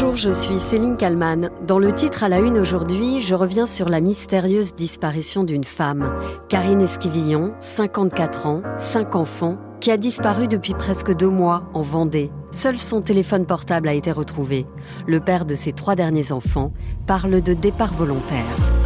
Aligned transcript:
Bonjour, 0.00 0.14
je 0.14 0.30
suis 0.30 0.60
Céline 0.60 0.96
Kalman. 0.96 1.50
Dans 1.66 1.80
le 1.80 1.90
titre 1.90 2.22
à 2.22 2.28
la 2.28 2.38
une 2.38 2.56
aujourd'hui, 2.56 3.20
je 3.20 3.34
reviens 3.34 3.66
sur 3.66 3.88
la 3.88 4.00
mystérieuse 4.00 4.72
disparition 4.72 5.42
d'une 5.42 5.64
femme, 5.64 6.14
Karine 6.48 6.82
Esquivillon, 6.82 7.52
54 7.58 8.46
ans, 8.46 8.62
5 8.78 9.16
enfants, 9.16 9.58
qui 9.80 9.90
a 9.90 9.96
disparu 9.96 10.46
depuis 10.46 10.74
presque 10.74 11.12
deux 11.16 11.28
mois 11.28 11.64
en 11.74 11.82
Vendée. 11.82 12.30
Seul 12.52 12.78
son 12.78 13.02
téléphone 13.02 13.44
portable 13.44 13.88
a 13.88 13.92
été 13.92 14.12
retrouvé. 14.12 14.66
Le 15.08 15.18
père 15.18 15.44
de 15.44 15.56
ses 15.56 15.72
trois 15.72 15.96
derniers 15.96 16.30
enfants 16.30 16.72
parle 17.08 17.42
de 17.42 17.52
départ 17.52 17.92
volontaire. 17.92 18.77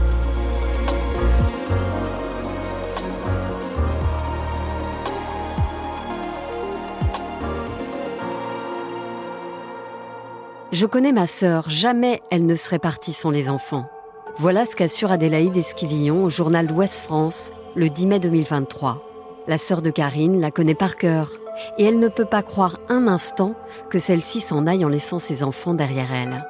Je 10.72 10.86
connais 10.86 11.12
ma 11.12 11.26
sœur, 11.26 11.68
jamais 11.68 12.22
elle 12.30 12.46
ne 12.46 12.54
serait 12.54 12.78
partie 12.78 13.12
sans 13.12 13.30
les 13.30 13.50
enfants. 13.50 13.90
Voilà 14.38 14.64
ce 14.64 14.74
qu'assure 14.74 15.12
Adélaïde 15.12 15.58
Esquivillon 15.58 16.24
au 16.24 16.30
journal 16.30 16.66
d'Ouest 16.66 16.94
France 16.94 17.52
le 17.74 17.90
10 17.90 18.06
mai 18.06 18.18
2023. 18.20 19.44
La 19.48 19.58
sœur 19.58 19.82
de 19.82 19.90
Karine 19.90 20.40
la 20.40 20.50
connaît 20.50 20.74
par 20.74 20.96
cœur 20.96 21.30
et 21.76 21.84
elle 21.84 21.98
ne 21.98 22.08
peut 22.08 22.24
pas 22.24 22.42
croire 22.42 22.80
un 22.88 23.06
instant 23.06 23.54
que 23.90 23.98
celle-ci 23.98 24.40
s'en 24.40 24.66
aille 24.66 24.86
en 24.86 24.88
laissant 24.88 25.18
ses 25.18 25.42
enfants 25.42 25.74
derrière 25.74 26.10
elle. 26.10 26.46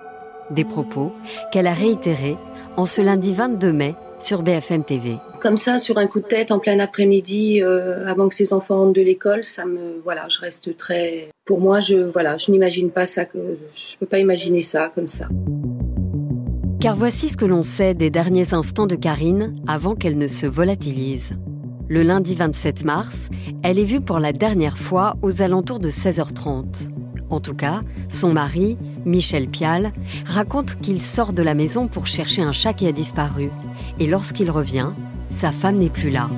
Des 0.51 0.65
propos 0.65 1.13
qu'elle 1.51 1.67
a 1.67 1.75
réitérés 1.75 2.39
en 2.77 2.87
ce 2.87 3.01
lundi 3.01 3.35
22 3.35 3.73
mai 3.73 3.97
sur 4.21 4.45
BFM 4.45 4.85
TV. 4.85 5.17
Comme 5.41 5.57
ça, 5.57 5.79
sur 5.79 5.99
un 5.99 6.07
coup 6.07 6.21
de 6.21 6.27
tête, 6.27 6.53
en 6.53 6.61
plein 6.61 6.79
après-midi, 6.79 7.61
euh, 7.61 8.07
avant 8.07 8.29
que 8.29 8.37
ses 8.37 8.53
enfants 8.53 8.79
rentrent 8.79 8.93
de 8.93 9.03
l'école, 9.03 9.43
ça 9.43 9.65
me, 9.65 10.01
voilà, 10.05 10.29
je 10.29 10.39
reste 10.39 10.77
très. 10.77 11.32
Pour 11.45 11.61
moi, 11.61 11.81
je, 11.81 11.97
voilà, 11.97 12.37
je 12.37 12.53
n'imagine 12.53 12.91
pas 12.91 13.05
ça. 13.05 13.25
Je 13.35 13.97
peux 13.99 14.07
pas 14.07 14.21
imaginer 14.21 14.63
ça 14.63 14.93
comme 14.95 15.09
ça. 15.09 15.27
Car 16.79 16.95
voici 16.95 17.29
ce 17.29 17.37
que 17.37 17.45
l'on 17.45 17.65
sait 17.65 17.95
des 17.95 18.11
derniers 18.11 18.55
instants 18.55 18.87
de 18.87 18.95
Karine 18.95 19.57
avant 19.67 19.97
qu'elle 19.97 20.19
ne 20.19 20.29
se 20.29 20.47
volatilise. 20.47 21.33
Le 21.89 22.05
lundi 22.05 22.37
27 22.37 22.85
mars, 22.85 23.29
elle 23.65 23.81
est 23.81 23.85
vue 23.85 24.01
pour 24.01 24.21
la 24.21 24.33
dernière 24.33 24.79
fois 24.79 25.17
aux 25.21 25.43
alentours 25.43 25.81
de 25.81 25.91
16h30. 25.91 26.91
En 27.29 27.41
tout 27.41 27.55
cas, 27.55 27.83
son 28.09 28.33
mari, 28.33 28.79
Michel 29.05 29.49
Pial, 29.49 29.93
raconte 30.25 30.77
qu'il 30.81 31.03
sort 31.03 31.33
de 31.33 31.43
la 31.43 31.55
maison 31.55 31.89
pour 31.89 32.07
chercher 32.07 32.43
un 32.43 32.53
chat 32.53 32.73
qui 32.73 32.87
a 32.87 32.93
disparu. 32.93 33.51
Et 33.99 34.07
lorsqu'il 34.07 34.49
revient, 34.49 34.91
sa 35.33 35.51
femme 35.51 35.79
n'est 35.79 35.89
plus 35.89 36.11
là. 36.11 36.29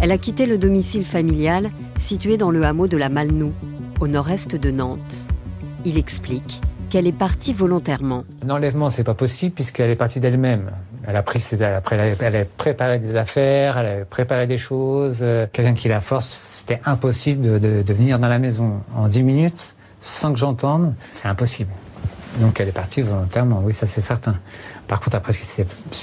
Elle 0.00 0.12
a 0.12 0.18
quitté 0.18 0.46
le 0.46 0.56
domicile 0.56 1.04
familial 1.04 1.70
situé 1.96 2.36
dans 2.36 2.50
le 2.50 2.64
hameau 2.64 2.86
de 2.86 2.96
la 2.96 3.08
Malnou, 3.08 3.52
au 4.00 4.08
nord-est 4.08 4.56
de 4.56 4.70
Nantes. 4.70 5.28
Il 5.84 5.98
explique 5.98 6.60
qu'elle 6.90 7.06
est 7.06 7.12
partie 7.12 7.52
volontairement. 7.52 8.24
Un 8.46 8.50
enlèvement, 8.50 8.90
c'est 8.90 9.04
pas 9.04 9.14
possible 9.14 9.54
puisqu'elle 9.54 9.90
est 9.90 9.96
partie 9.96 10.20
d'elle-même. 10.20 10.70
Elle 11.06 11.16
a 11.16 11.22
pris 11.22 11.40
ses, 11.40 11.62
après, 11.62 12.16
elle 12.20 12.36
a 12.36 12.44
préparé 12.44 12.98
des 12.98 13.16
affaires, 13.16 13.78
elle 13.78 14.02
a 14.02 14.04
préparé 14.04 14.46
des 14.46 14.58
choses. 14.58 15.18
Euh, 15.20 15.46
quelqu'un 15.52 15.74
qui 15.74 15.88
la 15.88 16.00
force, 16.00 16.26
c'était 16.26 16.80
impossible 16.86 17.60
de, 17.60 17.82
de 17.82 17.94
venir 17.94 18.18
dans 18.18 18.28
la 18.28 18.38
maison 18.38 18.80
en 18.94 19.08
10 19.08 19.22
minutes 19.22 19.74
sans 20.00 20.32
que 20.32 20.38
j'entende. 20.38 20.94
C'est 21.10 21.28
impossible. 21.28 21.70
Donc 22.40 22.60
elle 22.60 22.68
est 22.68 22.72
partie 22.72 23.02
volontairement, 23.02 23.62
oui, 23.64 23.72
ça 23.72 23.86
c'est 23.86 24.00
certain. 24.00 24.36
Par 24.88 25.00
contre, 25.00 25.16
après, 25.16 25.32
ce 25.32 25.40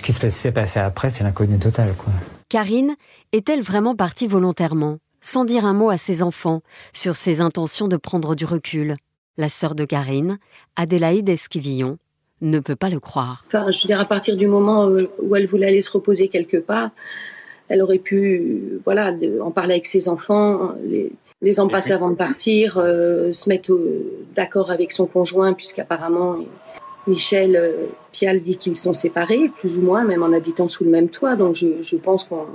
qui 0.02 0.14
s'est 0.14 0.52
passé 0.52 0.80
après, 0.80 1.10
c'est 1.10 1.24
l'inconnu 1.24 1.58
total. 1.58 1.94
Quoi. 1.98 2.12
Karine 2.50 2.96
est-elle 3.32 3.62
vraiment 3.62 3.96
partie 3.96 4.28
volontairement, 4.28 4.98
sans 5.22 5.46
dire 5.46 5.66
un 5.66 5.74
mot 5.74 5.90
à 5.90 5.98
ses 5.98 6.22
enfants 6.24 6.62
sur 6.94 7.16
ses 7.16 7.42
intentions 7.42 7.88
de 7.88 7.98
prendre 7.98 8.36
du 8.36 8.46
recul 8.46 8.96
La 9.38 9.50
sœur 9.50 9.76
de 9.76 9.86
Karine, 9.86 10.40
Adélaïde 10.76 11.30
Esquivillon, 11.30 11.98
ne 12.42 12.60
peut 12.60 12.76
pas 12.76 12.90
le 12.90 13.00
croire. 13.00 13.44
Enfin, 13.48 13.72
je 13.72 13.84
veux 13.84 13.88
dire, 13.88 14.00
à 14.00 14.06
partir 14.06 14.36
du 14.36 14.48
moment 14.48 14.90
où 15.22 15.36
elle 15.36 15.46
voulait 15.46 15.68
aller 15.68 15.82
se 15.82 15.92
reposer 15.92 16.28
quelque 16.28 16.58
part, 16.58 16.90
elle 17.70 17.82
aurait 17.82 18.00
pu, 18.00 18.80
voilà, 18.84 19.14
en 19.42 19.52
parler 19.52 19.76
avec 19.76 19.86
ses 19.86 20.10
enfants, 20.10 20.74
les, 20.86 21.12
les 21.42 21.60
embrasser 21.60 21.94
avant 21.94 22.10
de 22.10 22.16
partir, 22.16 22.78
euh, 22.78 23.32
se 23.32 23.48
mettre 23.48 23.78
d'accord 24.36 24.72
avec 24.72 24.92
son 24.92 25.06
conjoint, 25.06 25.54
puisqu'apparemment 25.54 26.38
Michel 27.08 27.56
euh, 27.56 27.86
Pial 28.12 28.42
dit 28.42 28.58
qu'ils 28.58 28.76
sont 28.76 28.94
séparés, 28.94 29.50
plus 29.60 29.78
ou 29.78 29.82
moins, 29.82 30.04
même 30.04 30.24
en 30.24 30.34
habitant 30.34 30.68
sous 30.68 30.84
le 30.84 30.90
même 30.90 31.10
toit. 31.10 31.36
Donc 31.36 31.56
je 31.56 31.96
pense 31.98 32.26
qu'on 32.26 32.48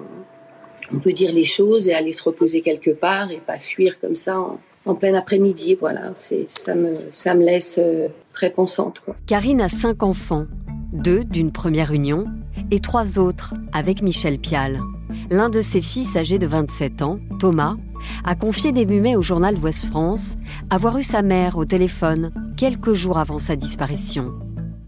on 0.93 0.99
peut 0.99 1.13
dire 1.13 1.33
les 1.33 1.45
choses 1.45 1.89
et 1.89 1.95
aller 1.95 2.13
se 2.13 2.23
reposer 2.23 2.61
quelque 2.61 2.91
part 2.91 3.31
et 3.31 3.39
pas 3.39 3.59
fuir 3.59 3.99
comme 4.01 4.15
ça 4.15 4.39
en, 4.39 4.95
plein 4.95 5.15
après-midi. 5.15 5.75
Voilà, 5.75 6.13
c'est 6.15 6.49
ça 6.49 6.75
me 6.75 6.95
ça 7.11 7.35
me 7.35 7.45
laisse 7.45 7.79
euh, 7.83 8.07
très 8.33 8.51
pensante. 8.51 9.03
Karine 9.27 9.61
a 9.61 9.69
cinq 9.69 10.05
enfants, 10.05 10.47
deux 10.93 11.25
d'une 11.25 11.51
première 11.51 11.93
union 11.93 12.27
et 12.71 12.79
trois 12.81 13.19
autres 13.19 13.53
avec 13.73 14.01
Michel 14.03 14.39
Pial. 14.39 14.81
L'un 15.31 15.51
de 15.51 15.61
ses 15.61 15.83
fils 15.83 16.17
âgé 16.17 16.39
de 16.39 16.47
27 16.47 17.03
ans, 17.03 17.19
Thomas, 17.41 17.77
a 18.25 18.35
confié 18.35 18.73
début 18.73 19.01
mai 19.01 19.17
au 19.17 19.23
journal 19.23 19.55
d'Ouest 19.55 19.87
France 19.87 20.37
avoir 20.71 20.99
eu 20.99 21.03
sa 21.03 21.23
mère 21.23 21.57
au 21.59 21.65
téléphone 21.65 22.33
quelques 22.57 22.95
jours 22.95 23.19
avant 23.19 23.39
sa 23.39 23.57
disparition. 23.57 24.33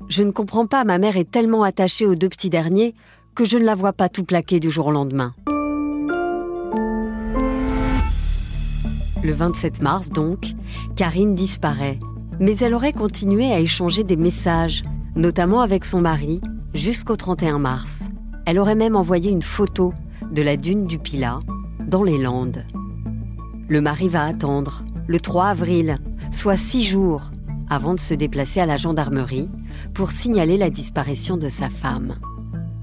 Je 0.09 0.23
ne 0.23 0.31
comprends 0.31 0.67
pas, 0.67 0.85
ma 0.85 0.99
mère 0.99 1.17
est 1.17 1.31
tellement 1.31 1.63
attachée 1.63 2.07
aux 2.07 2.15
deux 2.15 2.29
petits 2.29 2.51
derniers 2.51 2.95
que 3.35 3.45
je 3.45 3.59
ne 3.59 3.65
la 3.65 3.75
vois 3.75 3.93
pas 3.93 4.09
tout 4.09 4.25
plaquer 4.25 4.59
du 4.59 4.71
jour 4.71 4.87
au 4.87 4.93
lendemain. 4.93 5.35
Le 9.25 9.33
27 9.33 9.83
mars 9.83 10.11
donc, 10.11 10.55
Karine 10.95 11.35
disparaît, 11.35 11.99
mais 12.39 12.57
elle 12.59 12.73
aurait 12.73 12.93
continué 12.93 13.53
à 13.53 13.59
échanger 13.59 14.05
des 14.05 14.17
messages, 14.17 14.85
notamment 15.17 15.61
avec 15.61 15.85
son 15.85 16.01
mari, 16.01 16.41
jusqu'au 16.73 17.17
31 17.17 17.59
mars. 17.59 18.09
Elle 18.47 18.61
aurait 18.61 18.77
même 18.77 18.95
envoyé 18.95 19.33
une 19.33 19.43
photo 19.43 19.93
de 20.31 20.41
la 20.41 20.57
dune 20.57 20.87
du 20.87 21.01
Pilat, 21.01 21.41
dans 21.85 22.05
les 22.05 22.17
Landes. 22.17 22.65
Le 23.69 23.81
mari 23.81 24.09
va 24.09 24.25
attendre, 24.25 24.85
le 25.09 25.19
3 25.19 25.47
avril, 25.47 25.99
soit 26.31 26.57
six 26.57 26.85
jours, 26.85 27.33
avant 27.69 27.95
de 27.95 28.01
se 28.01 28.15
déplacer 28.15 28.61
à 28.61 28.67
la 28.67 28.77
gendarmerie 28.77 29.51
pour 29.95 30.13
signaler 30.13 30.57
la 30.57 30.71
disparition 30.71 31.37
de 31.37 31.49
sa 31.49 31.71
femme. 31.71 32.15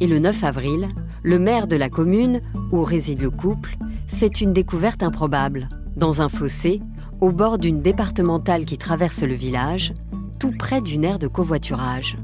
Et 0.02 0.08
le 0.08 0.20
9 0.20 0.44
avril, 0.44 0.90
le 1.24 1.40
maire 1.40 1.68
de 1.68 1.78
la 1.78 1.90
commune 1.90 2.42
où 2.74 2.84
réside 2.84 3.22
le 3.22 3.32
couple 3.32 3.78
fait 4.08 4.42
une 4.42 4.52
découverte 4.52 5.02
improbable. 5.02 5.70
Dans 5.96 6.22
un 6.22 6.28
fossé, 6.28 6.82
au 7.22 7.32
bord 7.32 7.58
d'une 7.58 7.82
départementale 7.82 8.66
qui 8.66 8.78
traverse 8.78 9.24
le 9.24 9.34
village, 9.34 9.94
tout 10.40 10.52
près 10.52 10.82
d'une 10.82 11.06
aire 11.06 11.20
de 11.20 11.28
covoiturage. 11.28 12.18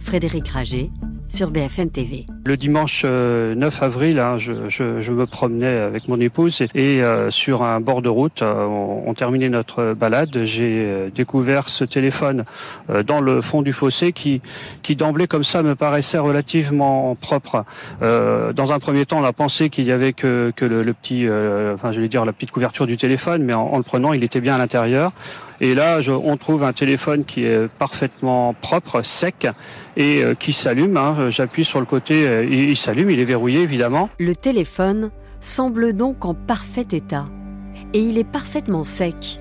Frédéric 0.00 0.48
Rager, 0.48 0.90
Le 2.44 2.56
dimanche 2.56 3.04
9 3.04 3.10
euh, 3.10 3.54
avril, 3.80 4.20
hein, 4.20 4.38
je, 4.38 5.10
me 5.10 5.26
promenais 5.26 5.78
avec 5.78 6.06
mon 6.08 6.20
épouse 6.20 6.62
et, 6.74 7.02
euh, 7.02 7.30
sur 7.30 7.62
un 7.62 7.80
bord 7.80 8.00
de 8.00 8.08
route, 8.08 8.42
euh, 8.42 8.64
on, 8.64 9.12
terminait 9.14 9.48
notre 9.48 9.94
balade. 9.94 10.44
J'ai 10.44 11.10
découvert 11.14 11.68
ce 11.68 11.84
téléphone 11.84 12.44
dans 13.06 13.20
le 13.20 13.40
fond 13.40 13.62
du 13.62 13.72
fossé 13.72 14.12
qui, 14.12 14.42
qui 14.82 14.94
d'emblée 14.94 15.26
comme 15.26 15.42
ça 15.42 15.62
me 15.62 15.74
paraissait 15.74 16.18
relativement 16.18 17.14
propre. 17.14 17.64
dans 18.00 18.72
un 18.72 18.78
premier 18.78 19.06
temps, 19.06 19.20
on 19.20 19.24
a 19.24 19.32
pensé 19.32 19.70
qu'il 19.70 19.86
y 19.86 19.92
avait 19.92 20.12
que, 20.12 20.52
le, 20.60 20.92
petit, 20.92 21.26
enfin 21.74 21.92
je 21.92 22.00
dire 22.02 22.24
la 22.26 22.32
petite 22.32 22.50
couverture 22.50 22.86
du 22.86 22.98
téléphone, 22.98 23.42
mais 23.42 23.54
en 23.54 23.76
le 23.78 23.82
prenant, 23.82 24.12
il 24.12 24.22
était 24.22 24.40
bien 24.40 24.54
à 24.54 24.58
l'intérieur. 24.58 25.12
Et 25.60 25.74
là, 25.74 26.00
on 26.08 26.36
trouve 26.36 26.62
un 26.62 26.72
téléphone 26.72 27.24
qui 27.24 27.44
est 27.44 27.68
parfaitement 27.68 28.54
propre, 28.54 29.02
sec 29.02 29.46
et 29.96 30.22
euh, 30.22 30.34
qui 30.34 30.52
s'allume. 30.52 30.96
Hein. 30.96 31.30
J'appuie 31.30 31.64
sur 31.64 31.80
le 31.80 31.86
côté, 31.86 32.28
euh, 32.28 32.44
il, 32.44 32.70
il 32.70 32.76
s'allume, 32.76 33.10
il 33.10 33.20
est 33.20 33.24
verrouillé 33.24 33.60
évidemment. 33.60 34.10
Le 34.18 34.34
téléphone 34.34 35.10
semble 35.40 35.92
donc 35.92 36.24
en 36.24 36.34
parfait 36.34 36.86
état 36.92 37.26
et 37.92 38.00
il 38.00 38.18
est 38.18 38.24
parfaitement 38.24 38.84
sec. 38.84 39.40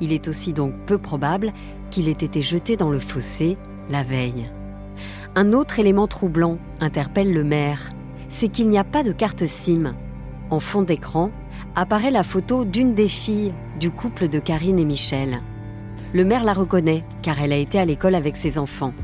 Il 0.00 0.12
est 0.12 0.28
aussi 0.28 0.52
donc 0.52 0.74
peu 0.86 0.98
probable 0.98 1.52
qu'il 1.90 2.08
ait 2.08 2.12
été 2.12 2.42
jeté 2.42 2.76
dans 2.76 2.90
le 2.90 3.00
fossé 3.00 3.56
la 3.90 4.02
veille. 4.02 4.50
Un 5.34 5.52
autre 5.52 5.78
élément 5.78 6.06
troublant 6.06 6.58
interpelle 6.80 7.32
le 7.32 7.44
maire, 7.44 7.90
c'est 8.28 8.48
qu'il 8.48 8.68
n'y 8.68 8.78
a 8.78 8.84
pas 8.84 9.02
de 9.02 9.12
carte 9.12 9.46
SIM. 9.46 9.94
En 10.50 10.60
fond 10.60 10.82
d'écran 10.82 11.30
apparaît 11.74 12.10
la 12.10 12.22
photo 12.22 12.64
d'une 12.64 12.94
des 12.94 13.08
filles 13.08 13.52
du 13.78 13.90
couple 13.90 14.28
de 14.28 14.38
Karine 14.38 14.78
et 14.78 14.84
Michel. 14.84 15.40
Le 16.14 16.24
maire 16.24 16.44
la 16.44 16.52
reconnaît 16.54 17.04
car 17.22 17.40
elle 17.40 17.52
a 17.52 17.56
été 17.56 17.78
à 17.78 17.84
l'école 17.84 18.14
avec 18.14 18.36
ses 18.36 18.58
enfants. 18.58 18.94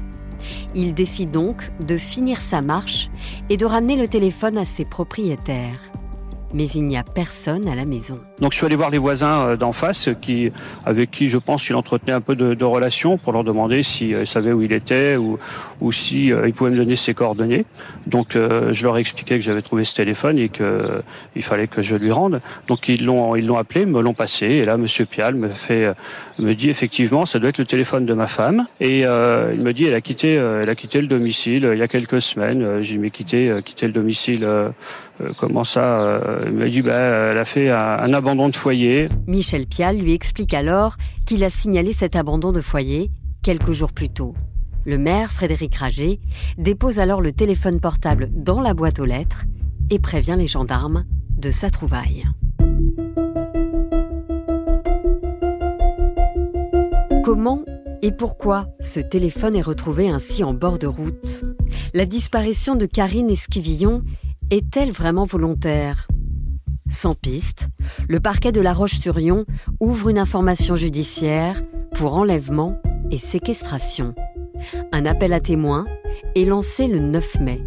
Il 0.74 0.94
décide 0.94 1.30
donc 1.30 1.70
de 1.80 1.96
finir 1.96 2.38
sa 2.38 2.60
marche 2.62 3.10
et 3.48 3.56
de 3.56 3.66
ramener 3.66 3.96
le 3.96 4.08
téléphone 4.08 4.58
à 4.58 4.64
ses 4.64 4.84
propriétaires. 4.84 5.80
mais 6.54 6.66
il 6.68 6.84
n'y 6.86 6.96
a 6.96 7.02
personne 7.02 7.66
à 7.68 7.74
la 7.74 7.84
maison. 7.84 8.20
Donc 8.40 8.52
je 8.52 8.58
suis 8.58 8.66
allé 8.66 8.76
voir 8.76 8.90
les 8.90 8.98
voisins 8.98 9.40
euh, 9.40 9.56
d'en 9.56 9.72
face 9.72 10.08
qui, 10.22 10.52
avec 10.86 11.10
qui 11.10 11.28
je 11.28 11.36
pense 11.36 11.66
qu'il 11.66 11.74
entretenait 11.74 12.12
un 12.12 12.20
peu 12.20 12.36
de, 12.36 12.54
de 12.54 12.64
relations 12.64 13.18
pour 13.18 13.32
leur 13.32 13.42
demander 13.42 13.82
s'ils 13.82 14.14
euh, 14.14 14.24
savaient 14.24 14.52
où 14.52 14.62
il 14.62 14.72
était 14.72 15.16
ou, 15.16 15.38
ou 15.80 15.92
si 15.92 16.32
euh, 16.32 16.50
pouvaient 16.52 16.70
me 16.70 16.76
donner 16.76 16.96
ses 16.96 17.14
coordonnées. 17.14 17.64
Donc 18.06 18.34
je 18.34 18.82
leur 18.84 18.96
ai 18.96 19.00
expliqué 19.00 19.36
que 19.36 19.40
j'avais 19.40 19.62
trouvé 19.62 19.84
ce 19.84 19.94
téléphone 19.94 20.38
et 20.38 20.48
que 20.48 21.02
il 21.34 21.42
fallait 21.42 21.66
que 21.66 21.82
je 21.82 21.96
lui 21.96 22.12
rende. 22.12 22.40
Donc 22.68 22.88
ils 22.88 23.04
l'ont 23.04 23.34
ils 23.34 23.46
l'ont 23.46 23.56
appelé, 23.56 23.86
me 23.86 24.00
l'ont 24.00 24.14
passé 24.14 24.46
et 24.46 24.64
là 24.64 24.76
Monsieur 24.76 25.04
Pial 25.04 25.34
me 25.34 25.48
fait 25.48 25.92
me 26.38 26.54
dit 26.54 26.70
effectivement 26.70 27.26
ça 27.26 27.38
doit 27.38 27.48
être 27.48 27.58
le 27.58 27.66
téléphone 27.66 28.06
de 28.06 28.14
ma 28.14 28.26
femme 28.26 28.66
et 28.80 29.00
il 29.00 29.62
me 29.62 29.72
dit 29.72 29.86
elle 29.86 29.94
a 29.94 30.00
quitté 30.00 30.34
elle 30.34 30.68
a 30.68 30.74
quitté 30.74 31.00
le 31.00 31.08
domicile 31.08 31.68
il 31.72 31.78
y 31.78 31.82
a 31.82 31.88
quelques 31.88 32.20
semaines. 32.20 32.82
J'ai 32.82 32.98
mis 32.98 33.10
quitté 33.10 33.50
quitté 33.64 33.86
le 33.86 33.92
domicile 33.92 34.46
euh, 35.20 35.32
comment 35.38 35.64
ça 35.64 36.02
euh, 36.02 36.44
Il 36.46 36.54
m'a 36.54 36.68
dit 36.68 36.82
bah, 36.82 36.94
elle 36.94 37.38
a 37.38 37.44
fait 37.44 37.70
un, 37.70 38.12
abandon 38.12 38.48
de 38.48 38.56
foyer. 38.56 39.08
Michel 39.26 39.66
Pial 39.66 39.98
lui 39.98 40.12
explique 40.12 40.54
alors 40.54 40.96
qu'il 41.26 41.44
a 41.44 41.50
signalé 41.50 41.92
cet 41.92 42.16
abandon 42.16 42.52
de 42.52 42.60
foyer 42.60 43.10
quelques 43.42 43.72
jours 43.72 43.92
plus 43.92 44.08
tôt. 44.08 44.34
Le 44.86 44.98
maire, 44.98 45.32
Frédéric 45.32 45.76
Rager, 45.76 46.20
dépose 46.58 46.98
alors 46.98 47.22
le 47.22 47.32
téléphone 47.32 47.80
portable 47.80 48.28
dans 48.32 48.60
la 48.60 48.74
boîte 48.74 49.00
aux 49.00 49.06
lettres 49.06 49.46
et 49.90 49.98
prévient 49.98 50.36
les 50.36 50.46
gendarmes 50.46 51.04
de 51.38 51.50
sa 51.50 51.70
trouvaille. 51.70 52.24
Comment 57.22 57.64
et 58.02 58.12
pourquoi 58.12 58.68
ce 58.80 59.00
téléphone 59.00 59.56
est 59.56 59.62
retrouvé 59.62 60.10
ainsi 60.10 60.44
en 60.44 60.52
bord 60.52 60.78
de 60.78 60.86
route? 60.86 61.44
La 61.94 62.04
disparition 62.04 62.76
de 62.76 62.84
Karine 62.84 63.30
Esquivillon 63.30 64.02
est-elle 64.50 64.90
vraiment 64.90 65.24
volontaire? 65.24 66.06
Sans 66.90 67.14
piste, 67.14 67.68
le 68.06 68.20
parquet 68.20 68.52
de 68.52 68.60
La 68.60 68.74
Roche-sur-Yon 68.74 69.46
ouvre 69.80 70.10
une 70.10 70.18
information 70.18 70.76
judiciaire 70.76 71.62
pour 71.94 72.14
enlèvement 72.16 72.78
et 73.10 73.16
séquestration. 73.16 74.14
Un 74.92 75.06
appel 75.06 75.32
à 75.32 75.40
témoins 75.40 75.84
est 76.34 76.44
lancé 76.44 76.86
le 76.86 76.98
9 76.98 77.40
mai. 77.40 77.60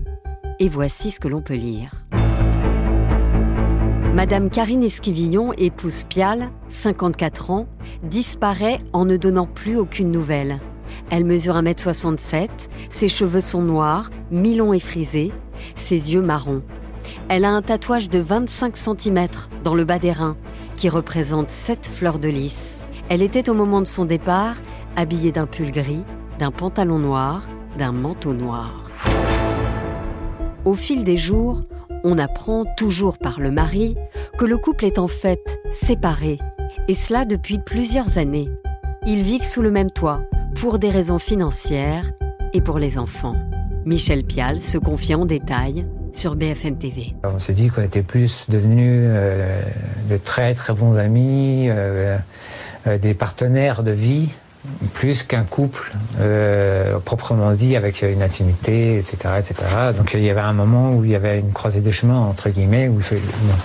Et 0.60 0.70
voici 0.70 1.12
ce 1.12 1.20
que 1.20 1.28
l'on 1.28 1.42
peut 1.42 1.56
lire. 1.56 1.92
Madame 4.14 4.50
Karine 4.50 4.84
Esquivillon, 4.84 5.54
épouse 5.54 6.04
Pial, 6.06 6.50
54 6.70 7.52
ans, 7.52 7.68
disparaît 8.02 8.80
en 8.92 9.06
ne 9.06 9.16
donnant 9.16 9.46
plus 9.46 9.78
aucune 9.78 10.12
nouvelle. 10.12 10.58
Elle 11.12 11.24
mesure 11.24 11.54
1m67, 11.56 12.48
ses 12.90 13.10
cheveux 13.10 13.42
sont 13.42 13.62
noirs, 13.62 14.10
mi-longs 14.32 14.74
et 14.74 14.80
frisés, 14.80 15.32
ses 15.76 16.14
yeux 16.14 16.24
marrons. 16.24 16.64
Elle 17.30 17.46
a 17.46 17.52
un 17.52 17.62
tatouage 17.62 18.10
de 18.10 18.20
25 18.20 18.76
cm 18.76 19.28
dans 19.64 19.76
le 19.76 19.86
bas 19.86 20.00
des 20.00 20.12
reins 20.12 20.38
qui 20.76 20.90
représente 20.90 21.50
sept 21.50 21.86
fleurs 21.86 22.20
de 22.20 22.30
lys. 22.30 22.84
Elle 23.10 23.22
était 23.22 23.50
au 23.50 23.54
moment 23.54 23.82
de 23.82 23.88
son 23.88 24.06
départ 24.06 24.56
habillée 24.96 25.32
d'un 25.32 25.46
pull 25.46 25.72
gris, 25.72 26.04
d'un 26.40 26.52
pantalon 26.52 27.00
noir, 27.00 27.48
d'un 27.78 27.92
manteau 27.92 28.34
noir. 28.34 28.90
Au 30.66 30.76
fil 30.76 31.04
des 31.04 31.18
jours, 31.18 31.64
on 32.04 32.18
apprend 32.18 32.66
toujours 32.78 33.18
par 33.18 33.40
le 33.40 33.52
mari 33.52 33.96
que 34.38 34.46
le 34.46 34.58
couple 34.58 34.86
est 34.86 35.00
en 35.00 35.08
fait 35.08 35.60
séparé, 35.72 36.38
et 36.88 36.96
cela 36.96 37.26
depuis 37.26 37.60
plusieurs 37.60 38.18
années. 38.18 38.50
Ils 39.06 39.22
vivent 39.22 39.44
sous 39.44 39.62
le 39.62 39.72
même 39.72 39.92
toit 39.92 40.22
pour 40.56 40.80
des 40.80 40.90
raisons 40.90 41.20
financières 41.20 42.12
et 42.54 42.62
pour 42.62 42.80
les 42.80 42.98
enfants. 42.98 43.36
Michel 43.86 44.24
Pial 44.24 44.60
se 44.60 44.78
confie 44.78 45.16
en 45.16 45.26
détail 45.26 45.86
sur 46.14 46.36
BFM 46.36 46.78
TV. 46.78 47.16
On 47.24 47.40
s'est 47.40 47.54
dit 47.54 47.70
qu'on 47.70 47.84
était 47.84 48.02
plus 48.02 48.50
devenus 48.50 49.04
euh, 49.06 49.62
de 50.10 50.18
très 50.18 50.54
très 50.56 50.74
bons 50.74 50.98
amis, 50.98 51.68
euh, 51.70 52.18
euh, 52.88 52.98
des 52.98 53.14
partenaires 53.14 53.84
de 53.84 53.92
vie, 53.92 54.30
plus 54.94 55.24
qu'un 55.24 55.44
couple 55.44 55.92
proprement 57.06 57.54
dit 57.54 57.76
avec 57.76 58.02
une 58.02 58.22
intimité, 58.22 58.98
etc., 58.98 59.36
etc. 59.40 59.56
Donc 59.98 60.14
il 60.14 60.24
y 60.24 60.30
avait 60.30 60.42
un 60.42 60.54
moment 60.54 60.94
où 60.94 61.06
il 61.06 61.12
y 61.12 61.16
avait 61.16 61.40
une 61.40 61.52
croisée 61.52 61.82
des 61.82 61.92
chemins 61.92 62.20
entre 62.20 62.50
guillemets 62.50 62.88
où 62.88 63.00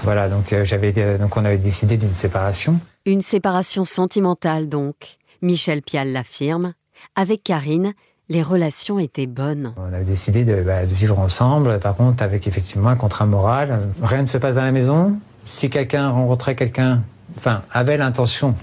voilà 0.05 0.29
donc 0.29 0.55
j'avais 0.65 0.93
donc 1.19 1.37
on 1.37 1.45
avait 1.45 1.59
décidé 1.59 1.97
d'une 1.97 2.15
séparation. 2.15 2.79
Une 3.07 3.23
séparation 3.23 3.85
sentimentale 3.85 4.69
donc. 4.69 5.19
Michel 5.43 5.83
Pial 5.83 6.13
l'affirme. 6.13 6.75
Avec 7.17 7.43
Karine, 7.43 7.95
les 8.29 8.43
relations 8.43 8.99
étaient 8.99 9.27
bonnes. 9.27 9.75
On 9.77 9.93
avait 9.93 10.05
décidé 10.05 10.45
bah, 10.45 10.87
de, 10.87 10.95
vivre 10.95 11.19
ensemble, 11.19 11.79
par 11.81 11.97
contre 11.97 12.23
avec 12.23 12.47
effectivement 12.47 12.91
un 12.91 12.97
contrat 12.97 13.27
moral. 13.27 13.89
Rien 14.03 14.23
ne 14.23 14.27
se 14.27 14.39
passe 14.39 14.55
dans 14.55 14.63
la 14.63 14.73
maison. 14.73 15.19
Si 15.45 15.69
quelqu'un 15.69 16.11
rencontrait 16.11 16.55
quelqu'un, 16.55 17.03
enfin 17.37 17.63
avait 17.73 17.97
l'intention, 17.97 18.55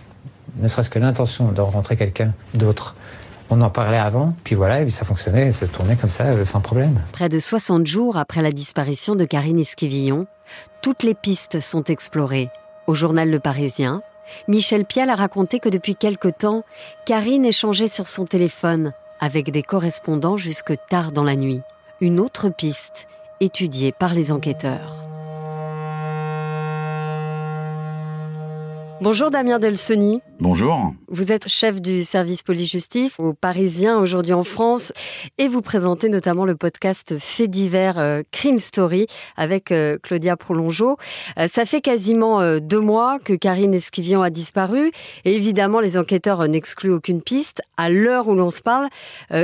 ne 0.60 0.68
serait-ce 0.68 0.90
que 0.90 1.00
l'intention 1.00 1.52
de 1.52 1.62
rencontrer 1.62 1.96
quelqu'un 1.96 2.34
d'autre, 2.54 2.96
on 3.50 3.62
en 3.62 3.70
parlait 3.70 3.98
avant, 3.98 4.34
puis 4.44 4.56
voilà, 4.56 4.82
et 4.82 4.90
ça 4.90 5.06
fonctionnait, 5.06 5.52
ça 5.52 5.68
tournait 5.68 5.96
comme 5.96 6.12
ça, 6.12 6.26
euh, 6.26 6.46
sans 6.46 6.62
problème. 6.62 7.00
Près 7.12 7.30
de 7.30 7.40
60 7.40 7.88
jours 7.88 8.18
après 8.18 8.42
la 8.42 8.52
disparition 8.52 9.16
de 9.16 9.26
Karine 9.26 9.60
Esquivillon, 9.60 10.28
toutes 10.82 11.04
les 11.04 11.16
pistes 11.16 11.60
sont 11.60 11.84
explorées. 11.84 12.50
Au 12.88 12.96
journal 12.96 13.30
Le 13.30 13.40
Parisien, 13.40 14.02
Michel 14.48 14.86
Pial 14.86 15.10
a 15.10 15.16
raconté 15.16 15.60
que 15.60 15.70
depuis 15.70 15.96
quelque 15.96 16.28
temps, 16.28 16.64
Karine 17.06 17.46
échangeait 17.46 17.88
sur 17.88 18.08
son 18.08 18.26
téléphone 18.26 18.94
avec 19.20 19.52
des 19.52 19.64
correspondants 19.64 20.38
jusque 20.38 20.74
tard 20.90 21.12
dans 21.12 21.24
la 21.24 21.36
nuit. 21.36 21.62
Une 22.02 22.20
autre 22.20 22.50
piste 22.50 23.08
étudiée 23.40 23.92
par 23.92 24.14
les 24.14 24.32
enquêteurs. 24.32 25.09
Bonjour 29.02 29.32
Damien 29.32 29.60
Delsoni. 29.60 30.20
Bonjour. 30.42 30.94
Vous 31.08 31.32
êtes 31.32 31.48
chef 31.48 31.82
du 31.82 32.04
service 32.04 32.44
police-justice 32.44 33.14
au 33.18 33.34
Parisien 33.34 33.98
aujourd'hui 33.98 34.34
en 34.34 34.44
France 34.44 34.92
et 35.38 35.48
vous 35.48 35.62
présentez 35.62 36.10
notamment 36.10 36.44
le 36.44 36.58
podcast 36.58 37.18
Fait 37.18 37.48
divers 37.48 37.98
euh, 37.98 38.24
Crime 38.32 38.60
Story 38.60 39.08
avec 39.38 39.72
euh, 39.72 39.98
Claudia 40.04 40.36
Prolongeau. 40.36 40.98
Euh, 41.38 41.48
ça 41.48 41.66
fait 41.66 41.80
quasiment 41.80 42.60
deux 42.60 42.82
mois 42.82 43.20
que 43.24 43.32
Karine 43.32 43.74
Esquivian 43.74 44.22
a 44.22 44.30
disparu 44.30 44.92
et 45.24 45.34
évidemment 45.34 45.80
les 45.80 45.98
enquêteurs 45.98 46.46
n'excluent 46.50 46.92
aucune 46.92 47.22
piste. 47.22 47.62
À 47.78 47.90
l'heure 47.90 48.28
où 48.28 48.36
l'on 48.36 48.52
se 48.52 48.62
parle, 48.62 48.90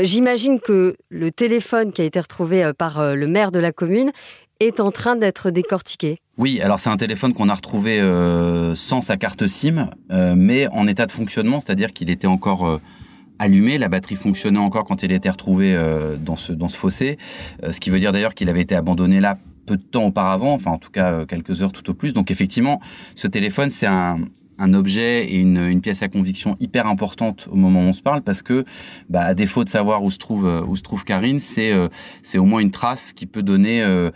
j'imagine 0.02 0.60
que 0.60 0.98
le 1.10 1.32
téléphone 1.32 1.94
qui 1.94 2.02
a 2.02 2.06
été 2.06 2.20
retrouvé 2.20 2.72
par 2.78 3.16
le 3.16 3.28
maire 3.28 3.52
de 3.52 3.60
la 3.60 3.72
commune 3.72 4.12
est 4.60 4.82
en 4.82 4.92
train 4.92 5.16
d'être 5.16 5.50
décortiqué. 5.50 6.20
Oui, 6.38 6.60
alors 6.60 6.82
c'est 6.82 6.90
un 6.90 6.98
téléphone 6.98 7.34
qu'on 7.34 7.48
a 7.48 7.56
retrouvé 7.56 8.02
euh, 8.02 8.76
sans 8.76 9.00
sa 9.00 9.16
carte 9.16 9.48
SIM, 9.48 9.90
euh, 10.12 10.36
mais 10.36 10.68
en 10.68 10.86
état 10.86 11.06
de 11.06 11.14
fonctionnement, 11.14 11.62
c'est-à-dire 11.62 11.94
qu'il 11.94 12.10
était 12.10 12.28
encore 12.28 12.68
euh, 12.68 12.82
allumé, 13.40 13.78
la 13.78 13.88
batterie 13.88 14.18
fonctionnait 14.18 14.60
encore 14.60 14.84
quand 14.84 15.02
il 15.04 15.14
été 15.14 15.30
retrouvé 15.30 15.78
dans, 16.20 16.36
ce, 16.36 16.52
dans 16.52 16.68
ce 16.68 16.78
fossé, 16.78 17.18
ce 17.70 17.80
qui 17.80 17.90
veut 17.90 18.00
dire 18.00 18.12
d'ailleurs 18.12 18.34
qu'il 18.34 18.50
avait 18.50 18.62
été 18.62 18.76
abandonné 18.76 19.20
là 19.20 19.38
peu 19.66 19.78
de 19.78 19.82
temps 19.82 20.06
auparavant, 20.06 20.54
enfin 20.54 20.72
en 20.72 20.78
tout 20.78 20.92
cas 20.92 21.26
quelques 21.26 21.62
heures 21.62 21.72
tout 21.72 21.90
au 21.90 21.94
plus. 21.94 22.14
Donc 22.14 22.32
effectivement, 22.32 22.80
ce 23.16 23.28
téléphone, 23.28 23.70
c'est 23.70 23.88
un, 23.88 24.20
un 24.58 24.74
objet 24.74 25.26
et 25.26 25.38
une, 25.38 25.58
une, 25.58 25.82
pièce 25.82 26.02
à 26.02 26.08
conviction 26.08 26.56
hyper 26.60 26.88
importante 26.88 27.48
au 27.52 27.56
moment 27.56 27.82
où 27.82 27.90
on 27.90 27.94
se 27.94 28.02
parle 28.02 28.22
parce 28.22 28.42
que 28.42 28.64
bah, 29.10 29.22
à 29.22 29.34
défaut 29.34 29.64
de 29.64 29.70
savoir 29.70 30.04
où 30.04 30.10
se 30.10 30.18
trouve 30.18 30.48
euh, 30.48 30.62
où 30.66 30.76
se 30.76 30.82
trouve 30.82 31.04
Karine 31.04 31.40
c'est 31.40 31.72
euh, 31.72 31.90
c'est 32.24 32.38
au 32.38 32.46
moins 32.46 32.60
une 32.60 32.72
trace 32.72 33.14
qui 33.14 33.26
peut 33.26 33.44
donner 33.44 33.84
euh, 33.84 34.12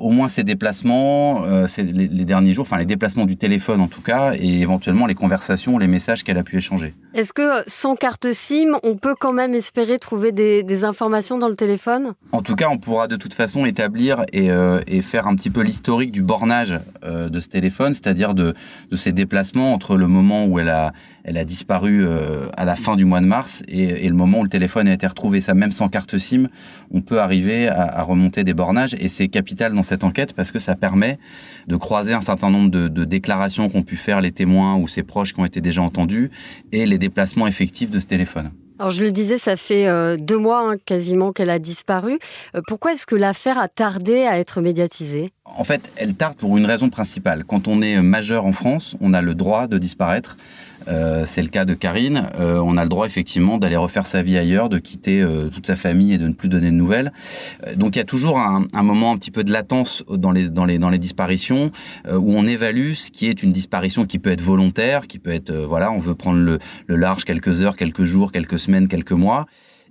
au 0.00 0.10
moins 0.10 0.28
ses 0.28 0.42
déplacements 0.44 1.44
les, 1.76 1.92
les, 1.92 2.24
derniers 2.24 2.52
jours 2.52 2.62
enfin 2.62 2.78
les 2.78 2.86
déplacements 2.86 3.26
du 3.26 3.36
téléphone 3.36 3.80
en 3.80 3.86
tout 3.86 4.02
cas 4.02 4.32
et 4.34 4.60
éventuellement 4.60 5.06
les 5.06 5.14
conversations 5.14 5.78
les 5.78 5.86
messages 5.86 6.24
qu'elle 6.24 6.38
a 6.38 6.42
pu 6.42 6.56
échanger. 6.56 6.94
Est-ce 7.14 7.32
que 7.32 7.62
sans 7.66 7.96
carte 7.96 8.32
SIM 8.32 8.78
on 8.82 8.96
peut 8.96 9.14
quand 9.18 9.32
même 9.32 9.54
espérer 9.54 9.98
trouver 9.98 10.32
des, 10.32 10.62
des 10.62 10.84
informations 10.84 11.38
dans 11.38 11.48
le 11.48 11.56
téléphone? 11.56 12.14
En 12.32 12.42
tout 12.42 12.56
cas 12.56 12.68
on 12.70 12.78
pourra 12.78 13.06
de 13.06 13.16
toute 13.16 13.34
façon 13.34 13.64
établir 13.66 14.24
et, 14.32 14.48
et 14.86 15.02
faire 15.02 15.26
un 15.26 15.36
petit 15.36 15.50
peu 15.50 15.60
l'historique 15.60 16.10
du 16.10 16.22
bornage 16.22 16.78
de 17.04 17.40
ce 17.40 17.48
téléphone 17.48 17.94
c'est-à-dire 17.94 18.34
de 18.34 18.54
de 18.90 18.96
ses 18.96 19.12
déplacements 19.12 19.75
entre 19.76 19.98
le 19.98 20.08
moment 20.08 20.46
où 20.46 20.58
elle 20.58 20.70
a, 20.70 20.92
elle 21.22 21.36
a 21.36 21.44
disparu 21.44 22.02
euh, 22.02 22.48
à 22.56 22.64
la 22.64 22.76
fin 22.76 22.96
du 22.96 23.04
mois 23.04 23.20
de 23.20 23.26
mars 23.26 23.62
et, 23.68 24.08
le 24.08 24.14
moment 24.14 24.40
où 24.40 24.42
le 24.42 24.48
téléphone 24.48 24.88
a 24.88 24.94
été 24.94 25.06
retrouvé. 25.06 25.42
Ça, 25.42 25.52
même 25.52 25.70
sans 25.70 25.88
carte 25.88 26.16
SIM, 26.16 26.48
on 26.90 27.02
peut 27.02 27.20
arriver 27.20 27.68
à, 27.68 28.02
remonter 28.02 28.42
des 28.42 28.54
bornages 28.54 28.96
et 28.98 29.08
c'est 29.08 29.28
capital 29.28 29.74
dans 29.74 29.82
cette 29.82 30.02
enquête 30.02 30.32
parce 30.32 30.50
que 30.50 30.58
ça 30.58 30.76
permet 30.76 31.18
de 31.66 31.76
croiser 31.76 32.14
un 32.14 32.22
certain 32.22 32.48
nombre 32.48 32.70
de, 32.70 33.04
déclarations 33.04 33.68
qu'ont 33.68 33.82
pu 33.82 33.96
faire 33.96 34.22
les 34.22 34.32
témoins 34.32 34.76
ou 34.76 34.88
ses 34.88 35.02
proches 35.02 35.34
qui 35.34 35.40
ont 35.40 35.44
été 35.44 35.60
déjà 35.60 35.82
entendus 35.82 36.30
et 36.72 36.86
les 36.86 36.98
déplacements 36.98 37.46
effectifs 37.46 37.90
de 37.90 38.00
ce 38.00 38.06
téléphone. 38.06 38.50
Alors 38.78 38.90
je 38.90 39.04
le 39.04 39.12
disais, 39.12 39.38
ça 39.38 39.56
fait 39.56 39.88
euh, 39.88 40.16
deux 40.18 40.38
mois 40.38 40.70
hein, 40.70 40.76
quasiment 40.84 41.32
qu'elle 41.32 41.50
a 41.50 41.58
disparu. 41.58 42.18
Euh, 42.54 42.60
pourquoi 42.66 42.92
est-ce 42.92 43.06
que 43.06 43.14
l'affaire 43.14 43.58
a 43.58 43.68
tardé 43.68 44.24
à 44.24 44.38
être 44.38 44.60
médiatisée? 44.62 45.32
En 45.54 45.64
fait, 45.64 45.90
elle 45.96 46.14
tarde 46.14 46.36
pour 46.36 46.56
une 46.58 46.66
raison 46.66 46.90
principale. 46.90 47.44
Quand 47.44 47.68
on 47.68 47.80
est 47.80 48.00
majeur 48.02 48.44
en 48.44 48.52
France, 48.52 48.96
on 49.00 49.12
a 49.12 49.22
le 49.22 49.34
droit 49.34 49.66
de 49.66 49.78
disparaître. 49.78 50.36
c'est 50.86 51.42
le 51.42 51.48
cas 51.48 51.64
de 51.64 51.74
Karine, 51.74 52.28
on 52.38 52.76
a 52.76 52.82
le 52.82 52.88
droit 52.88 53.06
effectivement 53.06 53.58
d'aller 53.58 53.76
refaire 53.76 54.06
sa 54.06 54.22
vie 54.22 54.36
ailleurs, 54.36 54.68
de 54.68 54.78
quitter 54.78 55.24
toute 55.52 55.66
sa 55.66 55.76
famille 55.76 56.12
et 56.12 56.18
de 56.18 56.28
ne 56.28 56.32
plus 56.32 56.48
donner 56.48 56.70
de 56.70 56.76
nouvelles. 56.76 57.12
donc 57.76 57.96
il 57.96 57.98
y 57.98 58.02
a 58.02 58.04
toujours 58.04 58.38
un, 58.38 58.82
moment 58.82 59.12
un 59.12 59.16
petit 59.16 59.30
peu 59.30 59.44
de 59.44 59.52
latence 59.52 60.04
dans 60.10 60.30
les, 60.30 60.48
dans 60.48 60.64
les, 60.64 60.78
dans 60.78 60.90
les 60.90 60.98
disparitions 60.98 61.70
où 62.08 62.36
on 62.36 62.46
évalue 62.46 62.92
ce 62.92 63.10
qui 63.10 63.26
est 63.26 63.42
une 63.42 63.52
disparition 63.52 64.04
qui 64.04 64.18
peut 64.18 64.30
être 64.30 64.42
volontaire, 64.42 65.06
qui 65.06 65.18
peut 65.18 65.32
être, 65.32 65.52
voilà, 65.52 65.90
on 65.90 65.98
veut 65.98 66.14
prendre 66.14 66.38
le 66.38 66.96
large 66.96 67.24
quelques 67.24 67.62
heures, 67.62 67.76
quelques 67.76 68.04
jours, 68.04 68.30
quelques 68.30 68.58
semaines, 68.58 68.88
quelques 68.88 69.12
mois. 69.12 69.46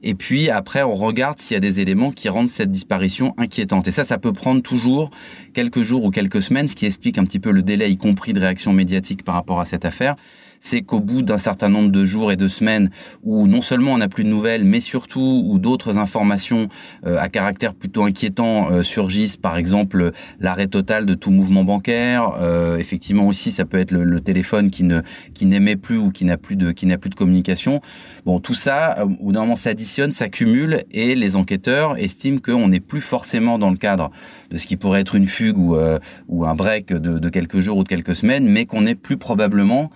Et 0.08 0.14
puis 0.14 0.52
après, 0.52 0.84
on 0.84 0.96
regarde 0.96 1.40
s'il 1.40 1.56
y 1.56 1.58
a 1.58 1.60
des 1.60 1.80
éléments 1.80 2.12
qui 2.12 2.30
rendent 2.30 2.48
cette 2.48 2.72
disparition 2.72 3.34
inquiétante. 3.38 3.88
Et 3.88 3.92
ça, 3.92 4.06
ça 4.06 4.20
peut 4.20 4.34
prendre 4.34 4.62
toujours 4.62 5.10
quelques 5.56 5.82
jours 5.82 6.06
ou 6.06 6.12
quelques 6.12 6.44
semaines, 6.44 6.68
ce 6.68 6.76
qui 6.76 6.86
explique 6.86 7.18
un 7.18 7.26
petit 7.26 7.40
peu 7.40 7.50
le 7.50 7.64
délai, 7.64 7.90
y 7.90 7.98
compris 7.98 8.32
de 8.32 8.40
réaction 8.40 8.72
médiatique 8.72 9.24
par 9.24 9.34
rapport 9.34 9.60
à 9.60 9.66
cette 9.66 9.84
affaire 9.84 10.16
c'est 10.60 10.82
qu'au 10.82 11.00
bout 11.00 11.22
d'un 11.22 11.38
certain 11.38 11.70
nombre 11.70 11.90
de 11.90 12.06
jours 12.06 12.32
et 12.32 12.36
de 12.36 12.48
semaines 12.48 12.90
où 13.24 13.48
non 13.48 13.62
seulement 13.62 13.94
on 13.94 13.98
n'a 13.98 14.08
plus 14.08 14.24
de 14.24 14.30
nouvelles, 14.30 14.64
mais 14.64 14.80
surtout 14.80 15.44
où 15.46 15.60
d'autres 15.60 15.98
informations 15.98 16.68
euh, 17.06 17.18
à 17.20 17.30
caractère 17.30 17.74
plutôt 17.74 18.04
inquiétant 18.04 18.72
euh, 18.72 18.84
surgissent, 18.84 19.38
par 19.38 19.58
exemple 19.58 20.12
l'arrêt 20.40 20.68
total 20.68 21.06
de 21.06 21.14
tout 21.14 21.32
mouvement 21.32 21.64
bancaire, 21.64 22.32
euh, 22.40 22.78
effectivement 22.78 23.28
aussi 23.28 23.52
ça 23.52 23.66
peut 23.66 23.80
être 23.80 23.92
le, 23.92 24.20
téléphone 24.26 24.72
qui 24.72 24.84
ne 24.84 25.02
qui 25.34 25.46
n'émet 25.46 25.76
plus 25.76 25.98
ou 25.98 26.10
qui 26.10 26.26
n'a 26.26 26.38
plus 26.38 26.56
de 26.56 26.72
qui 26.72 26.86
n'a 26.86 26.98
plus 26.98 27.10
de 27.10 27.16
communication. 27.16 27.82
Bon, 28.26 28.40
tout 28.40 28.54
ça, 28.56 29.04
au 29.04 29.08
bout 29.08 29.32
d'un 29.34 29.42
moment 29.42 29.56
s'additionne, 29.56 30.12
s'accumule 30.12 30.84
et 30.92 31.16
les 31.16 31.36
enquêteurs 31.36 31.98
estiment 31.98 32.40
qu'on 32.40 32.70
n'est 32.70 32.80
plus 32.80 33.02
forcément 33.02 33.60
dans 33.60 33.70
le 33.70 33.78
cadre 33.78 34.10
de 34.50 34.58
ce 34.58 34.66
qui 34.66 34.78
pourrait 34.78 35.02
être 35.02 35.16
une 35.16 35.28
fugue 35.28 35.58
ou, 35.58 35.78
ou 36.28 36.46
un 36.46 36.56
break 36.56 36.88
de, 36.88 37.20
de, 37.20 37.30
quelques 37.30 37.60
jours 37.60 37.78
ou 37.78 37.84
de 37.84 37.88
quelques 37.88 38.16
semaines, 38.16 38.48
mais 38.48 38.66
qu'on 38.66 38.86
est 38.86 38.96
plus 38.96 39.18
probablement 39.18 39.92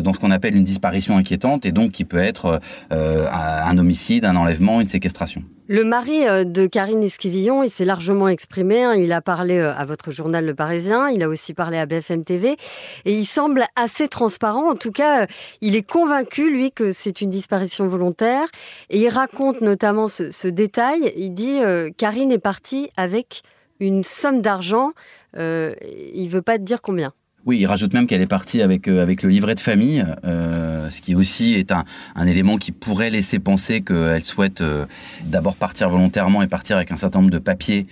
dans 0.00 0.12
ce 0.12 0.18
qu'on 0.18 0.30
appelle 0.30 0.56
une 0.56 0.64
disparition 0.64 1.16
inquiétante 1.16 1.66
et 1.66 1.72
donc 1.72 1.92
qui 1.92 2.04
peut 2.04 2.18
être 2.18 2.60
euh, 2.92 3.26
un 3.30 3.78
homicide, 3.78 4.24
un 4.24 4.36
enlèvement, 4.36 4.80
une 4.80 4.88
séquestration. 4.88 5.42
Le 5.68 5.84
mari 5.84 6.26
euh, 6.26 6.44
de 6.44 6.66
Karine 6.66 7.02
Esquivillon, 7.02 7.62
il 7.62 7.70
s'est 7.70 7.84
largement 7.84 8.28
exprimé. 8.28 8.82
Hein. 8.82 8.94
Il 8.94 9.12
a 9.12 9.20
parlé 9.20 9.58
à 9.58 9.84
votre 9.84 10.10
journal 10.10 10.44
Le 10.44 10.54
Parisien, 10.54 11.08
il 11.08 11.22
a 11.22 11.28
aussi 11.28 11.54
parlé 11.54 11.78
à 11.78 11.86
BFM 11.86 12.24
TV, 12.24 12.56
et 13.04 13.12
il 13.12 13.26
semble 13.26 13.66
assez 13.76 14.08
transparent. 14.08 14.70
En 14.70 14.74
tout 14.74 14.90
cas, 14.90 15.26
il 15.60 15.76
est 15.76 15.88
convaincu, 15.88 16.50
lui, 16.50 16.72
que 16.72 16.92
c'est 16.92 17.20
une 17.20 17.30
disparition 17.30 17.86
volontaire. 17.86 18.46
Et 18.90 18.98
il 18.98 19.08
raconte 19.08 19.60
notamment 19.60 20.08
ce, 20.08 20.30
ce 20.30 20.48
détail. 20.48 21.12
Il 21.16 21.34
dit 21.34 21.60
Karine 21.96 22.32
est 22.32 22.38
partie 22.38 22.90
avec 22.96 23.42
une 23.80 24.04
somme 24.04 24.42
d'argent. 24.42 24.92
Euh, 25.36 25.74
il 26.14 26.28
veut 26.28 26.42
pas 26.42 26.58
te 26.58 26.62
dire 26.62 26.82
combien. 26.82 27.12
Oui, 27.46 27.56
il 27.58 27.64
rajoute 27.64 27.94
même 27.94 28.06
qu'elle 28.06 28.20
est 28.20 28.26
partie 28.26 28.60
avec, 28.60 28.86
euh, 28.86 29.02
avec 29.02 29.22
le 29.22 29.30
livret 29.30 29.54
de 29.54 29.60
famille, 29.60 30.04
euh, 30.26 30.90
ce 30.90 31.00
qui 31.00 31.14
aussi 31.14 31.54
est 31.54 31.72
un, 31.72 31.84
élément 32.26 32.58
qui 32.58 32.70
pourrait 32.70 33.08
laisser 33.08 33.38
penser 33.38 33.80
qu'elle 33.80 34.22
souhaite 34.22 34.60
euh, 34.60 34.84
d'abord 35.24 35.56
partir 35.56 35.88
volontairement 35.88 36.42
et 36.42 36.48
partir 36.48 36.76
avec 36.76 36.92
un 36.92 36.98
certain 36.98 37.20
nombre 37.20 37.30
de 37.30 37.38
papiers 37.38 37.86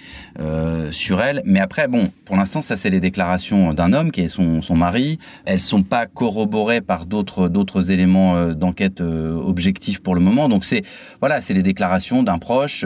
sur 0.91 1.21
elle. 1.21 1.43
Mais 1.45 1.61
après, 1.61 1.89
bon, 1.89 2.13
pour 2.25 2.37
l'instant, 2.37 2.63
ça 2.63 2.77
c'est 2.77 2.91
les 2.91 3.01
déclarations 3.01 3.73
d'un 3.73 3.93
homme 3.93 4.13
qui 4.13 4.21
est 4.21 4.29
son, 4.29 4.63
son 4.63 4.77
mari. 4.77 5.19
Elles 5.47 5.61
sont 5.61 5.83
pas 5.83 6.07
corroborées 6.07 6.81
par 6.81 7.07
d'autres 7.07 7.49
d'autres 7.49 7.91
éléments 7.91 8.53
d'enquête 8.53 9.01
objectifs 9.01 10.01
pour 10.01 10.15
le 10.15 10.21
moment. 10.21 10.49
Donc 10.49 10.65
c'est 10.65 10.85
voilà, 11.21 11.41
c'est 11.41 11.55
les 11.55 11.63
déclarations 11.63 12.23
d'un 12.23 12.39
proche, 12.39 12.85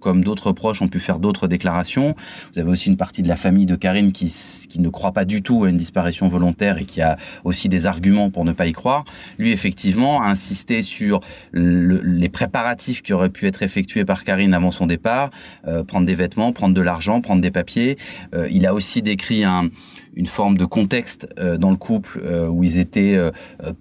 comme 0.00 0.22
d'autres 0.22 0.52
proches 0.52 0.80
ont 0.80 0.88
pu 0.88 1.00
faire 1.00 1.18
d'autres 1.18 1.48
déclarations. 1.48 2.14
Vous 2.52 2.60
avez 2.60 2.70
aussi 2.70 2.88
une 2.88 2.96
partie 2.96 3.22
de 3.22 3.28
la 3.28 3.36
famille 3.36 3.66
de 3.66 3.74
Karine 3.74 4.12
qui, 4.12 4.32
qui 4.72 4.80
ne 4.80 4.88
croit 4.88 5.12
pas 5.12 5.26
du 5.26 5.42
tout 5.42 5.64
à 5.64 5.68
une 5.68 5.76
disparition 5.76 6.28
volontaire 6.28 6.78
et 6.78 6.84
qui 6.84 7.02
a 7.02 7.18
aussi 7.44 7.68
des 7.68 7.86
arguments 7.86 8.30
pour 8.30 8.46
ne 8.46 8.52
pas 8.52 8.66
y 8.66 8.72
croire, 8.72 9.04
lui 9.38 9.52
effectivement 9.52 10.22
a 10.22 10.28
insisté 10.28 10.80
sur 10.80 11.20
les 11.52 12.28
préparatifs 12.30 13.02
qui 13.02 13.12
auraient 13.12 13.28
pu 13.28 13.46
être 13.46 13.62
effectués 13.62 14.06
par 14.06 14.24
Karine 14.24 14.54
avant 14.54 14.70
son 14.70 14.86
départ, 14.86 15.30
euh, 15.68 15.84
prendre 15.84 16.06
des 16.06 16.14
vêtements, 16.14 16.52
prendre 16.52 16.74
de 16.74 16.80
l'argent, 16.80 17.20
prendre 17.20 17.42
des 17.42 17.50
papiers. 17.50 17.98
Euh, 18.34 18.48
il 18.50 18.66
a 18.66 18.72
aussi 18.72 19.02
décrit 19.02 19.44
un, 19.44 19.68
une 20.14 20.26
forme 20.26 20.56
de 20.56 20.64
contexte 20.64 21.28
euh, 21.38 21.56
dans 21.56 21.70
le 21.70 21.76
couple 21.76 22.20
euh, 22.24 22.48
où 22.48 22.64
ils 22.64 22.78
étaient 22.78 23.14
euh, 23.14 23.30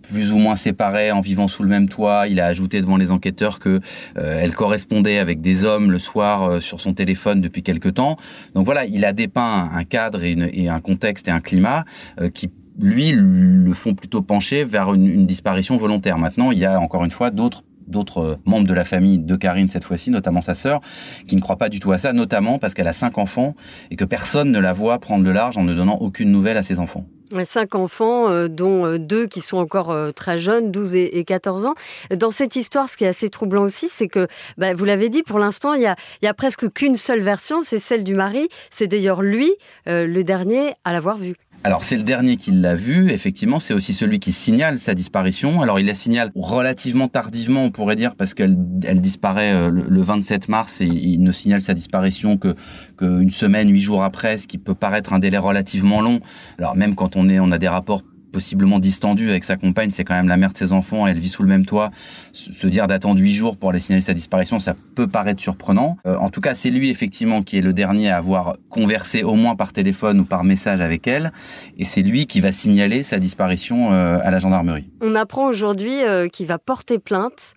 plus 0.02 0.32
ou 0.32 0.38
moins 0.38 0.56
séparés 0.56 1.12
en 1.12 1.22
vivant 1.22 1.48
sous 1.48 1.64
le 1.64 1.70
même 1.70 1.90
toit. 1.90 2.28
Il 2.28 2.40
a 2.40 2.46
ajouté 2.46 2.82
devant 2.82 2.98
les 2.98 3.12
enquêteurs 3.12 3.60
que 3.60 3.80
elle 4.16 4.54
correspondait 4.54 5.18
avec 5.18 5.42
des 5.42 5.66
hommes 5.66 5.92
le 5.92 6.00
soir 6.00 6.62
sur 6.62 6.80
son 6.80 6.94
téléphone 6.94 7.42
depuis 7.42 7.64
quelque 7.64 7.90
temps. 7.90 8.18
Donc 8.56 8.66
voilà, 8.66 8.86
il 8.86 9.06
a 9.06 9.14
dépeint 9.14 9.70
un 9.72 9.84
cadre 9.84 10.24
et, 10.24 10.32
une, 10.32 10.50
et 10.54 10.70
un 10.70 10.80
contexte 10.80 11.28
et 11.28 11.32
un 11.32 11.40
climat 11.40 11.86
qui 12.34 12.52
lui 12.80 13.12
le 13.12 13.74
font 13.74 13.94
plutôt 13.94 14.22
pencher 14.22 14.64
vers 14.64 14.94
une, 14.94 15.08
une 15.08 15.26
disparition 15.26 15.78
volontaire. 15.78 16.18
Maintenant, 16.18 16.52
il 16.52 16.60
y 16.60 16.66
a 16.66 16.80
encore 16.80 17.04
une 17.06 17.12
fois 17.12 17.32
d'autres 17.32 17.64
d'autres 17.92 18.40
membres 18.46 18.68
de 18.68 18.74
la 18.74 18.86
famille 18.86 19.20
de 19.20 19.36
Karine 19.36 19.70
cette 19.70 19.84
fois-ci, 19.84 20.10
notamment 20.12 20.42
sa 20.42 20.56
sœur, 20.56 20.82
qui 21.28 21.36
ne 21.36 21.42
croit 21.42 21.58
pas 21.58 21.70
du 21.70 21.80
tout 21.80 21.92
à 21.92 21.98
ça, 21.98 22.14
notamment 22.14 22.58
parce 22.60 22.74
qu'elle 22.74 22.88
a 22.88 22.94
cinq 22.94 23.18
enfants 23.18 23.56
et 23.92 23.96
que 23.96 24.06
personne 24.06 24.52
ne 24.52 24.60
la 24.60 24.74
voit 24.74 25.00
prendre 25.00 25.24
de 25.24 25.30
l'argent 25.30 25.62
en 25.62 25.64
ne 25.64 25.74
donnant 25.74 25.98
aucune 25.98 26.32
nouvelle 26.32 26.58
à 26.58 26.64
ses 26.64 26.80
enfants. 26.80 27.06
Cinq 27.46 27.76
enfants, 27.76 28.30
euh, 28.30 28.48
dont 28.48 28.86
euh, 28.86 29.00
deux 29.00 29.26
qui 29.26 29.40
sont 29.40 29.58
encore 29.58 29.92
euh, 29.92 30.12
très 30.12 30.38
jeunes, 30.38 30.72
12 30.72 30.96
et 30.96 31.24
14 31.24 31.66
ans. 31.66 31.76
Dans 32.14 32.32
cette 32.32 32.56
histoire, 32.56 32.90
ce 32.90 32.98
qui 32.98 33.06
est 33.06 33.08
assez 33.08 33.30
troublant 33.30 33.64
aussi, 33.64 33.88
c'est 33.90 34.08
que, 34.08 34.28
bah, 34.58 34.74
vous 34.74 34.86
l'avez 34.86 35.10
dit, 35.10 35.24
pour 35.24 35.40
l'instant, 35.40 35.74
il 35.74 35.82
y 35.82 35.86
a, 35.86 35.96
a 36.24 36.34
presque 36.34 36.72
qu'une 36.72 36.98
seule 36.98 37.22
version, 37.22 37.62
c'est 37.62 37.80
celle 37.80 38.04
du 38.04 38.16
mari. 38.16 38.50
C'est 38.70 38.88
d'ailleurs 38.88 39.22
lui, 39.22 39.50
le 39.86 40.22
dernier, 40.24 40.74
à 40.84 40.92
l'avoir 40.92 41.18
vue. 41.18 41.36
Alors 41.64 41.84
c'est 41.84 41.96
le 41.96 42.02
dernier 42.02 42.38
qui 42.38 42.50
l'a 42.50 42.74
vu, 42.74 43.12
effectivement, 43.12 43.60
c'est 43.60 43.76
aussi 43.76 43.94
celui 43.94 44.20
qui 44.20 44.32
signale 44.32 44.80
sa 44.80 44.96
disparition. 44.96 45.62
Alors 45.62 45.80
il 45.80 45.86
la 45.86 45.94
signale 45.94 46.32
relativement 46.34 47.08
tardivement, 47.08 47.66
on 47.66 47.70
pourrait 47.70 47.96
dire, 47.96 48.16
parce 48.16 48.34
qu'elle 48.34 48.58
elle 48.84 49.00
disparaît 49.00 49.54
euh, 49.54 49.70
le 49.70 50.02
27 50.02 50.50
mars 50.50 50.82
et 50.82 50.86
il 50.86 51.22
ne 51.22 51.32
signale 51.32 51.62
sa 51.62 51.76
disparition 51.76 52.38
que 52.38 52.56
qu'une 52.98 53.30
semaine, 53.30 53.70
huit 53.70 53.82
jours 53.82 54.04
après, 54.04 54.40
ce 54.40 54.48
qui 54.48 54.58
peut 54.58 54.74
paraître 54.74 55.14
un 55.14 55.20
délai 55.20 55.38
relativement 55.38 56.02
long. 56.02 56.20
Alors 56.58 56.76
même 56.76 56.96
quand 56.96 57.16
on 57.16 57.30
est, 57.30 57.40
on 57.40 57.52
a 57.52 57.60
des 57.60 57.68
rapports 57.68 58.02
possiblement 58.32 58.80
distendu 58.80 59.30
avec 59.30 59.44
sa 59.44 59.58
compagne, 59.58 59.92
c'est 59.92 60.04
quand 60.04 60.16
même 60.16 60.28
la 60.28 60.38
mère 60.38 60.54
de 60.54 60.58
ses 60.58 60.72
enfants, 60.72 61.08
elle 61.08 61.20
vit 61.20 61.30
sous 61.30 61.44
le 61.44 61.50
même 61.50 61.66
toit. 61.66 61.92
Se 62.34 62.68
dire 62.68 62.88
d'attendre 62.88 63.20
huit 63.20 63.34
jours 63.34 63.58
pour 63.58 63.70
aller 63.70 63.80
signaler 63.80 64.02
sa 64.02 64.14
disparition, 64.14 64.60
ça 64.60 64.76
peut 64.96 65.08
paraître 65.08 65.42
surprenant. 65.42 65.98
Euh, 66.06 66.16
en 66.18 66.30
tout 66.30 66.42
cas, 66.42 66.56
c'est 66.56 66.70
lui 66.70 66.90
effectivement 66.90 67.42
qui 67.42 67.58
est 67.58 67.62
le 67.62 67.74
dernier 67.74 68.10
à 68.10 68.18
avoir 68.18 68.58
conversé 68.70 69.24
au 69.24 69.36
moins 69.36 69.56
par 69.56 69.74
téléphone 69.74 70.22
ou 70.22 70.26
par 70.26 70.44
message 70.44 70.82
avec 70.82 71.08
elle, 71.08 71.32
et 71.78 71.86
c'est 71.86 72.02
lui 72.02 72.26
qui 72.26 72.42
va 72.42 72.52
signaler 72.52 73.04
sa 73.04 73.20
disparition 73.20 73.94
euh, 73.94 74.20
à 74.24 74.32
la 74.32 74.40
gendarmerie. 74.40 74.90
On 75.02 75.16
apprend 75.16 75.46
aujourd'hui 75.46 76.04
euh, 76.04 76.28
qu'il 76.28 76.48
va 76.48 76.58
porter 76.58 77.00
plainte 77.00 77.54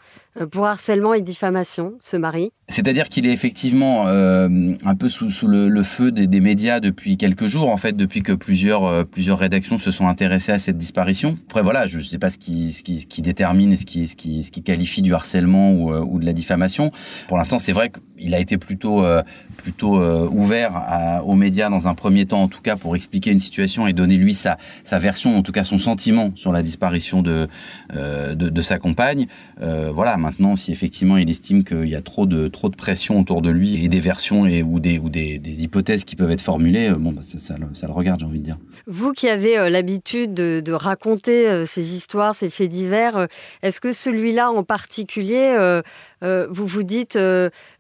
pour 0.51 0.67
harcèlement 0.67 1.15
et 1.15 1.23
diffamation, 1.23 1.95
ce 2.01 2.17
mari 2.17 2.51
C'est-à-dire 2.69 3.09
qu'il 3.09 3.27
est 3.27 3.33
effectivement 3.33 4.09
euh, 4.09 4.73
un 4.85 4.95
peu 4.97 5.09
sous, 5.09 5.29
le, 5.47 5.83
feu 5.83 6.11
des, 6.11 6.41
médias 6.41 6.81
depuis 6.81 7.17
quelques 7.17 7.47
jours, 7.47 7.71
en 7.71 7.77
fait, 7.77 7.97
depuis 7.97 8.23
que 8.23 8.33
plusieurs, 8.33 8.85
euh, 8.85 9.05
plusieurs 9.05 9.39
rédactions 9.39 9.79
se 9.79 9.91
sont 9.91 10.09
intéressées 10.09 10.53
à 10.53 10.59
cette 10.59 10.79
disparition. 10.79 11.37
Après, 11.49 11.63
voilà, 11.63 11.87
je 11.87 11.99
ne 11.99 12.03
sais 12.03 12.19
pas 12.19 12.31
ce 12.31 12.39
qui, 12.39 13.23
détermine 13.23 13.73
et 13.73 13.77
ce 13.77 13.87
qui, 13.87 14.63
qualifie 14.65 15.03
du 15.03 15.15
harcèlement 15.15 15.73
ou, 15.73 15.93
euh, 15.93 16.01
ou 16.01 16.19
de 16.19 16.27
la 16.27 16.33
diffamation. 16.33 16.91
Pour 17.29 17.37
l'instant, 17.37 17.59
c'est 17.59 17.73
vrai 17.73 17.91
qu'il 18.19 18.35
a 18.35 18.41
été 18.41 18.59
plutôt, 18.59 19.05
euh, 19.05 19.23
plutôt 19.57 20.01
ouvert 20.29 20.73
à, 20.75 21.23
aux 21.25 21.35
médias 21.35 21.71
dans 21.71 21.89
un 21.89 21.95
premier 21.95 22.27
temps, 22.27 22.43
en 22.43 22.49
tout 22.49 22.61
cas, 22.61 22.77
pour 22.77 22.97
expliquer 22.97 23.31
une 23.31 23.39
situation 23.39 23.87
et 23.87 23.93
donner 23.93 24.17
lui 24.17 24.35
sa, 24.35 24.59
version, 24.93 25.37
en 25.37 25.43
tout 25.43 25.53
cas 25.53 25.65
son 25.65 25.79
sentiment 25.79 26.33
sur 26.35 26.53
la 26.53 26.63
disparition 26.63 27.23
de, 27.23 27.47
de, 27.93 28.35
de, 28.35 28.63
sa 28.63 28.79
compagne. 28.79 29.27
voilà, 29.61 30.17
Maintenant, 30.17 30.57
si 30.57 30.73
effectivement 30.73 31.17
il 31.17 31.29
estime 31.29 31.65
qu'il 31.65 31.89
y 31.89 31.95
a 31.95 32.01
trop 32.01 32.27
de, 32.27 32.49
trop 32.49 32.69
de 32.69 32.77
pression 32.77 33.21
autour 33.21 33.43
de 33.43 33.51
lui 33.51 33.85
et 33.85 33.89
des 33.89 34.01
versions 34.01 34.47
et, 34.47 34.63
ou, 34.63 34.81
des, 34.81 34.99
ou 34.99 35.09
des, 35.09 35.39
hypothèses 35.63 36.05
qui 36.05 36.17
peuvent 36.17 36.31
être 36.31 36.41
formulées, 36.41 36.89
euh, 36.89 36.97
bon, 36.97 37.13
bah, 37.13 37.23
ça, 37.23 37.57
le 37.59 37.93
regarde, 37.93 38.21
j'ai 38.21 38.27
envie 38.27 38.41
de 38.41 38.45
dire. 38.45 38.59
Vous 38.87 39.13
qui 39.13 39.29
avez 39.29 39.59
euh, 39.59 39.69
l'habitude 39.69 40.35
de, 40.35 40.73
raconter 40.73 41.49
euh, 41.49 41.67
ces 41.67 41.95
histoires, 41.95 42.35
ces 42.35 42.51
faits 42.51 42.69
divers, 42.69 43.17
euh, 43.17 43.27
est-ce 43.63 43.81
que 43.81 43.93
celui-là 43.93 44.51
en 44.51 44.65
particulier, 44.65 45.81
euh, 46.23 46.35
euh, 46.35 46.47
vous 46.51 46.67
vous 46.67 46.83
dites 46.83 47.19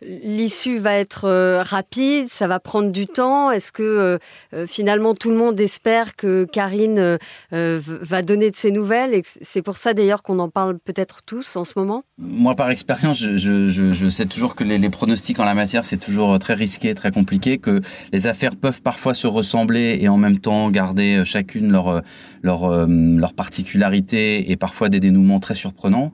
l'issue 0.02 0.78
va 0.78 0.94
être 0.94 1.58
rapide, 1.62 2.28
ça 2.28 2.46
va 2.46 2.60
prendre 2.60 2.90
du 2.90 3.06
temps 3.06 3.50
Est-ce 3.50 3.72
que 3.72 4.18
finalement 4.66 5.14
tout 5.14 5.30
le 5.30 5.36
monde 5.36 5.58
espère 5.58 6.14
que 6.14 6.46
Karine 6.52 7.18
va 7.50 8.22
donner 8.22 8.50
de 8.50 8.56
ses 8.56 8.70
nouvelles 8.70 9.14
et 9.14 9.22
c'est 9.24 9.62
pour 9.62 9.76
ça 9.76 9.94
d'ailleurs 9.94 10.22
qu'on 10.22 10.38
en 10.38 10.48
parle 10.48 10.78
peut-être 10.78 11.22
tous 11.24 11.56
en 11.56 11.64
ce 11.64 11.78
moment? 11.78 12.04
Moi, 12.18 12.54
par 12.54 12.70
expérience, 12.70 13.18
je, 13.18 14.08
sais 14.08 14.26
toujours 14.26 14.54
que 14.54 14.62
les, 14.62 14.88
pronostics 14.88 15.40
en 15.40 15.44
la 15.44 15.54
matière, 15.54 15.84
c'est 15.84 15.96
toujours 15.96 16.38
très 16.38 16.54
risqué, 16.54 16.94
très 16.94 17.10
compliqué, 17.10 17.58
que 17.58 17.80
les 18.12 18.26
affaires 18.26 18.54
peuvent 18.54 18.82
parfois 18.82 19.14
se 19.14 19.26
ressembler 19.26 19.98
et 20.00 20.08
en 20.08 20.16
même 20.16 20.38
temps 20.38 20.70
garder 20.70 21.16
euh, 21.16 21.24
chacune 21.24 21.72
leur, 21.72 21.88
euh, 21.88 22.00
euh, 22.44 23.26
particularité 23.36 24.50
et 24.50 24.56
parfois 24.56 24.88
des 24.88 25.00
dénouements 25.00 25.40
très 25.40 25.54
surprenants. 25.54 26.12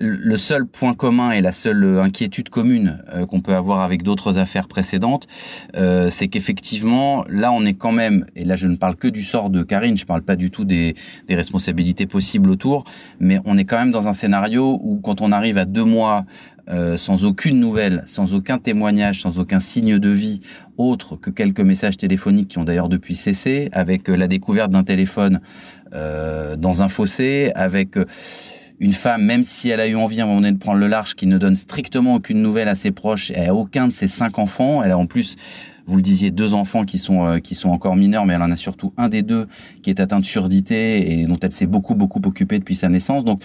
Le 0.00 0.36
seul 0.36 0.66
point 0.66 0.92
commun 0.92 1.30
et 1.30 1.40
la 1.40 1.52
seule 1.58 1.98
inquiétude 1.98 2.48
commune 2.50 3.02
qu'on 3.28 3.38
qu'on 3.38 3.42
peut 3.42 3.54
avoir 3.54 3.82
avec 3.82 4.02
d'autres 4.02 4.36
affaires 4.36 4.66
précédentes, 4.66 5.28
euh, 5.76 6.10
c'est 6.10 6.26
qu'effectivement, 6.28 7.24
là, 7.28 7.52
on 7.52 7.64
est 7.64 7.74
quand 7.74 7.92
même, 7.92 8.26
et 8.34 8.44
là, 8.44 8.56
je 8.56 8.66
ne 8.66 8.76
parle 8.76 8.96
que 8.96 9.06
du 9.06 9.22
sort 9.22 9.48
de 9.48 9.62
Karine, 9.62 9.96
je 9.96 10.02
ne 10.02 10.06
parle 10.06 10.22
pas 10.22 10.34
du 10.34 10.50
tout 10.50 10.64
des, 10.64 10.94
responsabilités 11.28 12.06
possibles 12.06 12.50
autour, 12.50 12.84
mais 13.20 13.38
on 13.44 13.56
est 13.56 13.64
quand 13.64 13.78
même 13.78 13.92
dans 13.92 14.08
un 14.08 14.12
scénario 14.12 14.80
où, 14.82 14.98
quand 14.98 15.20
on 15.20 15.30
arrive 15.30 15.56
à 15.56 15.64
deux 15.64 15.84
mois 15.84 16.24
euh, 16.68 16.96
sans 16.96 17.24
aucune 17.24 17.60
nouvelle, 17.60 18.02
sans 18.06 18.34
aucun 18.34 18.58
témoignage, 18.58 19.22
sans 19.22 19.38
aucun 19.38 19.60
signe 19.60 19.98
de 19.98 20.10
vie, 20.10 20.40
autre 20.76 21.16
que 21.16 21.30
quelques 21.30 21.60
messages 21.60 21.96
téléphoniques 21.96 22.48
qui 22.48 22.58
ont 22.58 22.64
d'ailleurs 22.64 22.88
depuis 22.88 23.14
cessé, 23.14 23.68
avec 23.72 24.10
euh, 24.10 24.16
la 24.16 24.26
découverte 24.26 24.72
d'un 24.72 24.84
téléphone 24.84 25.40
euh, 25.94 26.56
dans 26.56 26.82
un 26.82 26.88
fossé, 26.88 27.52
avec 27.54 27.96
une 28.80 28.92
femme, 28.92 29.24
même 29.24 29.42
si 29.42 29.70
elle 29.70 29.80
a 29.80 29.88
eu 29.88 29.96
envie 29.96 30.20
à 30.20 30.24
un 30.24 30.26
moment 30.26 30.40
donné 30.40 30.52
de 30.52 30.58
prendre 30.58 30.78
le 30.78 30.86
large, 30.86 31.14
qui 31.14 31.26
ne 31.26 31.38
donne 31.38 31.56
strictement 31.56 32.14
aucune 32.14 32.42
nouvelle 32.42 32.68
à 32.68 32.74
ses 32.74 32.90
proches 32.90 33.30
et 33.30 33.46
à 33.46 33.54
aucun 33.54 33.88
de 33.88 33.92
ses 33.92 34.08
cinq 34.08 34.38
enfants. 34.38 34.82
Elle 34.82 34.92
a 34.92 34.98
en 34.98 35.06
plus 35.06 35.36
vous 35.88 35.96
le 35.96 36.02
disiez, 36.02 36.30
deux 36.30 36.52
enfants 36.52 36.84
qui 36.84 36.98
sont 36.98 37.26
euh, 37.26 37.38
qui 37.38 37.54
sont 37.54 37.70
encore 37.70 37.96
mineurs, 37.96 38.26
mais 38.26 38.34
elle 38.34 38.42
en 38.42 38.50
a 38.50 38.56
surtout 38.56 38.92
un 38.98 39.08
des 39.08 39.22
deux 39.22 39.48
qui 39.82 39.88
est 39.88 40.00
atteint 40.00 40.20
de 40.20 40.24
surdité 40.24 41.12
et 41.12 41.24
dont 41.24 41.38
elle 41.40 41.52
s'est 41.52 41.66
beaucoup 41.66 41.94
beaucoup 41.94 42.20
occupée 42.26 42.58
depuis 42.58 42.76
sa 42.76 42.90
naissance. 42.90 43.24
Donc 43.24 43.42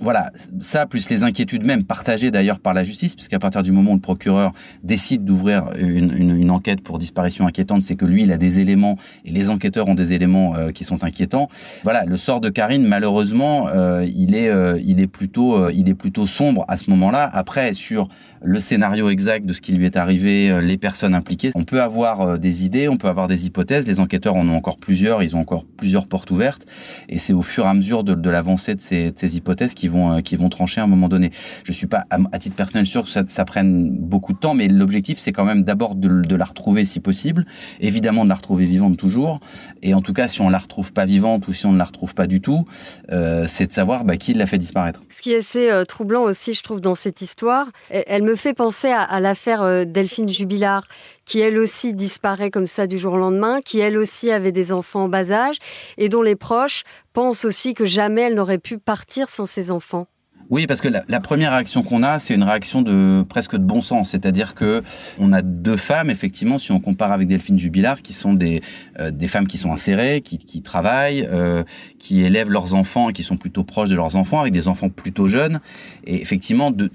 voilà, 0.00 0.30
ça 0.60 0.86
plus 0.86 1.08
les 1.10 1.22
inquiétudes 1.22 1.64
même 1.64 1.84
partagées 1.84 2.30
d'ailleurs 2.30 2.60
par 2.60 2.74
la 2.74 2.84
justice, 2.84 3.14
puisqu'à 3.14 3.38
partir 3.38 3.62
du 3.62 3.72
moment 3.72 3.92
où 3.92 3.94
le 3.94 4.00
procureur 4.00 4.52
décide 4.82 5.24
d'ouvrir 5.24 5.70
une, 5.78 6.50
enquête 6.50 6.82
pour 6.82 6.98
disparition 6.98 7.46
inquiétante, 7.46 7.82
c'est 7.82 7.96
que 7.96 8.06
lui, 8.06 8.22
il 8.22 8.32
a 8.32 8.38
des 8.38 8.60
éléments 8.60 8.96
et 9.24 9.30
les 9.30 9.50
enquêteurs 9.50 9.88
ont 9.88 9.94
des 9.94 10.12
éléments 10.12 10.56
euh, 10.56 10.70
qui 10.70 10.84
sont 10.84 11.04
inquiétants. 11.04 11.48
Voilà, 11.82 12.04
le 12.04 12.16
sort 12.16 12.40
de 12.40 12.48
Karine, 12.48 12.86
malheureusement, 12.86 13.68
euh, 13.68 14.06
il 14.14 14.34
est, 14.34 14.48
euh, 14.48 14.80
il 14.82 15.00
est 15.00 15.06
plutôt, 15.06 15.68
il 15.70 15.88
est 15.88 15.94
plutôt 15.94 16.26
sombre 16.26 16.64
à 16.68 16.76
ce 16.76 16.88
moment-là. 16.90 17.28
Après, 17.32 17.72
sur 17.74 18.08
le 18.40 18.60
scénario 18.60 19.10
exact 19.10 19.44
de 19.44 19.52
ce 19.52 19.60
qui 19.60 19.72
lui 19.72 19.84
est 19.84 19.96
arrivé, 19.96 20.60
les 20.62 20.78
personnes 20.78 21.14
impliquées, 21.14 21.50
on 21.54 21.64
peut 21.64 21.82
avoir 21.82 22.38
des 22.38 22.64
idées, 22.64 22.88
on 22.88 22.96
peut 22.96 23.08
avoir 23.08 23.26
des 23.26 23.46
hypothèses. 23.46 23.86
Les 23.86 24.00
enquêteurs 24.00 24.36
en 24.36 24.48
ont 24.48 24.54
encore 24.54 24.78
plusieurs, 24.78 25.22
ils 25.22 25.36
ont 25.36 25.40
encore 25.40 25.64
plusieurs 25.76 26.06
portes 26.06 26.30
ouvertes, 26.30 26.64
et 27.08 27.18
c'est 27.18 27.32
au 27.32 27.42
fur 27.42 27.64
et 27.64 27.68
à 27.68 27.74
mesure 27.74 28.04
de, 28.04 28.30
l'avancée 28.30 28.74
de 28.74 28.80
ces, 28.80 29.10
de 29.10 29.18
ces 29.18 29.36
hypothèses 29.36 29.74
qui 29.74 29.87
euh, 29.96 30.20
qui 30.20 30.36
vont 30.36 30.48
trancher 30.48 30.80
à 30.80 30.84
un 30.84 30.86
moment 30.86 31.08
donné. 31.08 31.30
Je 31.64 31.72
suis 31.72 31.86
pas, 31.86 32.04
à, 32.10 32.38
titre 32.38 32.56
personnel, 32.56 32.86
sûr 32.86 33.04
que 33.04 33.10
ça, 33.10 33.44
prenne 33.44 33.90
beaucoup 33.90 34.32
de 34.32 34.38
temps, 34.38 34.54
mais 34.54 34.68
l'objectif, 34.68 35.18
c'est 35.18 35.32
quand 35.32 35.44
même 35.44 35.62
d'abord 35.62 35.94
de, 35.94 36.36
la 36.36 36.44
retrouver 36.44 36.84
si 36.84 37.00
possible. 37.00 37.46
Évidemment, 37.80 38.24
de 38.24 38.28
la 38.28 38.36
retrouver 38.36 38.66
vivante 38.66 38.96
toujours. 38.96 39.40
Et 39.82 39.94
en 39.94 40.02
tout 40.02 40.12
cas, 40.12 40.28
si 40.28 40.40
on 40.40 40.48
la 40.48 40.58
retrouve 40.58 40.92
pas 40.92 41.04
vivante 41.04 41.48
ou 41.48 41.52
si 41.52 41.66
on 41.66 41.72
ne 41.72 41.78
la 41.78 41.84
retrouve 41.84 42.14
pas 42.14 42.26
du 42.26 42.40
tout, 42.40 42.64
euh, 43.10 43.46
c'est 43.48 43.66
de 43.66 43.72
savoir 43.72 44.04
bah, 44.04 44.16
qui 44.16 44.34
l'a 44.34 44.46
fait 44.46 44.58
disparaître. 44.58 45.02
Ce 45.08 45.22
qui 45.22 45.32
est 45.32 45.38
assez 45.38 45.70
euh, 45.70 45.84
troublant 45.84 46.22
aussi, 46.22 46.54
je 46.54 46.62
trouve, 46.62 46.80
dans 46.80 46.94
cette 46.94 47.20
histoire, 47.20 47.68
elle 47.90 48.22
me 48.22 48.36
fait 48.36 48.54
penser 48.54 48.88
à, 48.88 49.02
à 49.02 49.20
l'affaire 49.20 49.86
Delphine 49.86 50.28
Jubilard, 50.28 50.84
qui 51.24 51.40
elle 51.40 51.58
aussi 51.58 51.92
disparaît 51.92 52.50
comme 52.50 52.66
ça 52.66 52.86
du 52.86 52.96
jour 52.96 53.12
au 53.12 53.18
lendemain, 53.18 53.60
qui 53.60 53.80
elle 53.80 53.98
aussi 53.98 54.30
avait 54.30 54.52
des 54.52 54.72
enfants 54.72 55.04
en 55.04 55.08
bas 55.08 55.30
âge 55.30 55.56
et 55.98 56.08
dont 56.08 56.22
les 56.22 56.36
proches 56.36 56.84
pensent 57.18 57.44
aussi 57.44 57.74
que 57.74 57.84
jamais 57.84 58.20
elle 58.20 58.34
n'aurait 58.34 58.58
pu 58.58 58.78
partir 58.78 59.28
sans 59.28 59.44
ses 59.44 59.72
enfants. 59.72 60.06
Oui, 60.50 60.66
parce 60.66 60.80
que 60.80 60.88
la, 60.88 61.20
première 61.20 61.52
réaction 61.52 61.82
qu'on 61.82 62.02
a, 62.02 62.18
c'est 62.18 62.34
une 62.34 62.42
réaction 62.42 62.80
de 62.80 63.22
presque 63.28 63.52
de 63.52 63.62
bon 63.62 63.82
sens, 63.82 64.10
c'est-à-dire 64.10 64.54
que 64.54 64.82
on 65.18 65.32
a 65.32 65.42
deux 65.42 65.76
femmes, 65.76 66.08
effectivement, 66.08 66.56
si 66.56 66.72
on 66.72 66.80
compare 66.80 67.12
avec 67.12 67.28
Delphine 67.28 67.58
Jubilard, 67.58 68.00
qui 68.00 68.14
sont 68.14 68.32
des 68.32 68.62
euh, 68.98 69.10
des 69.10 69.28
femmes 69.28 69.46
qui 69.46 69.58
sont 69.58 69.72
insérées, 69.72 70.22
qui, 70.22 70.38
qui 70.38 70.62
travaillent, 70.62 71.28
euh, 71.30 71.64
qui 71.98 72.22
élèvent 72.22 72.50
leurs 72.50 72.72
enfants 72.72 73.10
et 73.10 73.12
qui 73.12 73.22
sont 73.22 73.36
plutôt 73.36 73.62
proches 73.62 73.90
de 73.90 73.96
leurs 73.96 74.16
enfants, 74.16 74.40
avec 74.40 74.54
des 74.54 74.68
enfants 74.68 74.88
plutôt 74.88 75.28
jeunes. 75.28 75.60
Et 76.04 76.22
effectivement, 76.22 76.70
de, 76.70 76.88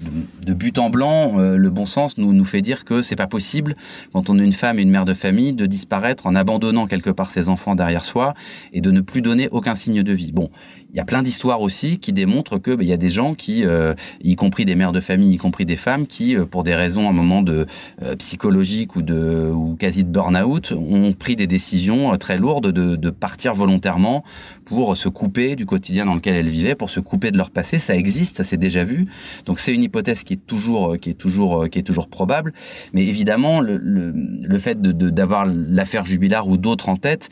but 0.52 0.78
en 0.78 0.90
blanc, 0.90 1.38
euh, 1.38 1.56
le 1.56 1.70
bon 1.70 1.86
sens 1.86 2.18
nous 2.18 2.32
nous 2.32 2.44
fait 2.44 2.60
dire 2.60 2.84
que 2.84 3.02
c'est 3.02 3.14
pas 3.14 3.28
possible, 3.28 3.76
quand 4.12 4.30
on 4.30 4.38
est 4.38 4.44
une 4.44 4.52
femme 4.52 4.80
et 4.80 4.82
une 4.82 4.90
mère 4.90 5.04
de 5.04 5.14
famille, 5.14 5.52
de 5.52 5.66
disparaître 5.66 6.26
en 6.26 6.34
abandonnant 6.34 6.86
quelque 6.86 7.10
part 7.10 7.30
ses 7.30 7.48
enfants 7.48 7.76
derrière 7.76 8.04
soi 8.04 8.34
et 8.72 8.80
de 8.80 8.90
ne 8.90 9.00
plus 9.00 9.22
donner 9.22 9.48
aucun 9.52 9.76
signe 9.76 10.02
de 10.02 10.12
vie. 10.12 10.32
Bon, 10.32 10.50
il 10.94 10.98
y 10.98 11.00
a 11.00 11.04
plein 11.04 11.22
d'histoires 11.22 11.60
aussi 11.60 11.98
qui 11.98 12.12
démontrent 12.12 12.58
que 12.58 12.70
bah, 12.70 12.84
il 12.84 12.88
y 12.88 12.92
a 12.92 12.96
des 12.96 13.10
gens 13.10 13.34
qui, 13.34 13.64
euh, 13.64 13.94
y 14.22 14.36
compris 14.36 14.64
des 14.64 14.76
mères 14.76 14.92
de 14.92 15.00
famille, 15.00 15.34
y 15.34 15.38
compris 15.38 15.64
des 15.64 15.76
femmes, 15.76 16.06
qui, 16.06 16.36
euh, 16.36 16.46
pour 16.46 16.62
des 16.62 16.76
raisons 16.76 17.08
à 17.08 17.10
un 17.10 17.12
moment 17.12 17.42
de 17.42 17.66
euh, 18.02 18.14
psychologique 18.14 18.94
ou 18.94 19.02
de 19.02 19.50
ou 19.52 19.74
quasi 19.74 20.04
de 20.04 20.08
burn-out, 20.08 20.72
ont 20.72 21.12
pris 21.12 21.34
des 21.34 21.48
décisions 21.48 22.16
très 22.16 22.36
lourdes 22.36 22.70
de, 22.70 22.94
de, 22.94 23.10
partir 23.10 23.54
volontairement 23.54 24.22
pour 24.64 24.96
se 24.96 25.08
couper 25.08 25.56
du 25.56 25.66
quotidien 25.66 26.06
dans 26.06 26.14
lequel 26.14 26.36
elles 26.36 26.48
vivaient, 26.48 26.76
pour 26.76 26.90
se 26.90 27.00
couper 27.00 27.32
de 27.32 27.38
leur 27.38 27.50
passé. 27.50 27.80
Ça 27.80 27.96
existe, 27.96 28.36
ça 28.36 28.44
s'est 28.44 28.56
déjà 28.56 28.84
vu. 28.84 29.08
Donc 29.46 29.58
c'est 29.58 29.74
une 29.74 29.82
hypothèse 29.82 30.22
qui 30.22 30.34
est 30.34 30.46
toujours 30.46 30.96
qui 30.96 31.10
est 31.10 31.14
toujours 31.14 31.68
qui 31.68 31.80
est 31.80 31.82
toujours 31.82 32.06
probable. 32.06 32.52
Mais 32.92 33.04
évidemment, 33.04 33.60
le, 33.60 33.78
le, 33.78 34.12
le 34.14 34.58
fait 34.58 34.80
d'avoir 34.80 35.48
de, 35.48 35.66
l'affaire 35.68 36.06
Jubilard 36.06 36.46
ou 36.46 36.56
d'autres 36.56 36.88
en 36.88 36.96
tête 36.96 37.30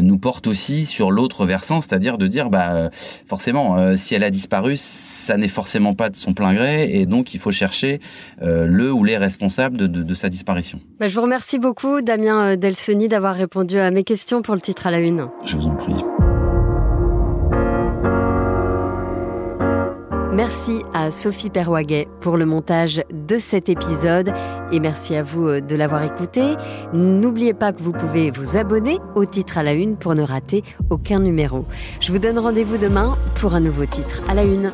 nous 0.00 0.18
porte 0.18 0.48
aussi 0.48 0.84
sur 0.84 1.12
l'autre 1.12 1.46
versant, 1.46 1.80
c'est-à-dire 1.80 2.18
de 2.18 2.26
dire 2.26 2.50
bah 2.50 2.90
forcément, 3.26 3.78
euh, 3.78 3.96
si 3.96 4.14
elle 4.14 4.24
a 4.24 4.30
disparu, 4.30 4.76
ça 4.76 5.36
n'est 5.36 5.48
forcément 5.48 5.94
pas 5.94 6.10
de 6.10 6.16
son 6.16 6.34
plein 6.34 6.54
gré, 6.54 6.90
et 6.92 7.06
donc 7.06 7.34
il 7.34 7.40
faut 7.40 7.52
chercher 7.52 8.00
euh, 8.42 8.66
le 8.66 8.92
ou 8.92 9.04
les 9.04 9.16
responsables 9.16 9.76
de, 9.76 10.14
sa 10.14 10.28
disparition. 10.28 10.80
Bah, 11.00 11.08
je 11.08 11.14
vous 11.14 11.22
remercie 11.22 11.58
beaucoup, 11.58 12.00
Damien 12.00 12.52
euh, 12.52 12.56
Delseny, 12.56 13.08
d'avoir 13.08 13.34
répondu 13.34 13.78
à 13.78 13.90
mes 13.90 14.04
questions 14.04 14.42
pour 14.42 14.54
le 14.54 14.60
titre 14.60 14.86
à 14.86 14.90
la 14.90 14.98
une. 14.98 15.28
Je 15.44 15.56
vous 15.56 15.66
en 15.66 15.74
prie. 15.74 15.94
Merci 20.34 20.82
à 20.92 21.12
Sophie 21.12 21.48
Perwaguet 21.48 22.08
pour 22.20 22.36
le 22.36 22.44
montage 22.44 23.04
de 23.12 23.38
cet 23.38 23.68
épisode 23.68 24.34
et 24.72 24.80
merci 24.80 25.14
à 25.14 25.22
vous 25.22 25.46
euh, 25.46 25.60
de 25.60 25.76
l'avoir 25.76 26.02
écouté. 26.02 26.56
N'oubliez 26.92 27.54
pas 27.54 27.72
que 27.72 27.80
vous 27.80 27.92
pouvez 27.92 28.32
vous 28.32 28.56
abonner 28.56 28.98
au 29.14 29.24
titre 29.26 29.58
à 29.58 29.62
la 29.62 29.74
une 29.74 29.96
pour 29.96 30.16
ne 30.16 30.22
rater 30.22 30.64
aucun 30.90 31.20
numéro. 31.20 31.64
Je 32.00 32.10
vous 32.10 32.18
donne 32.18 32.40
rendez-vous 32.40 32.78
demain 32.78 33.16
pour 33.36 33.54
un 33.54 33.60
nouveau 33.60 33.86
titre 33.86 34.22
à 34.28 34.34
la 34.34 34.42
une. 34.42 34.72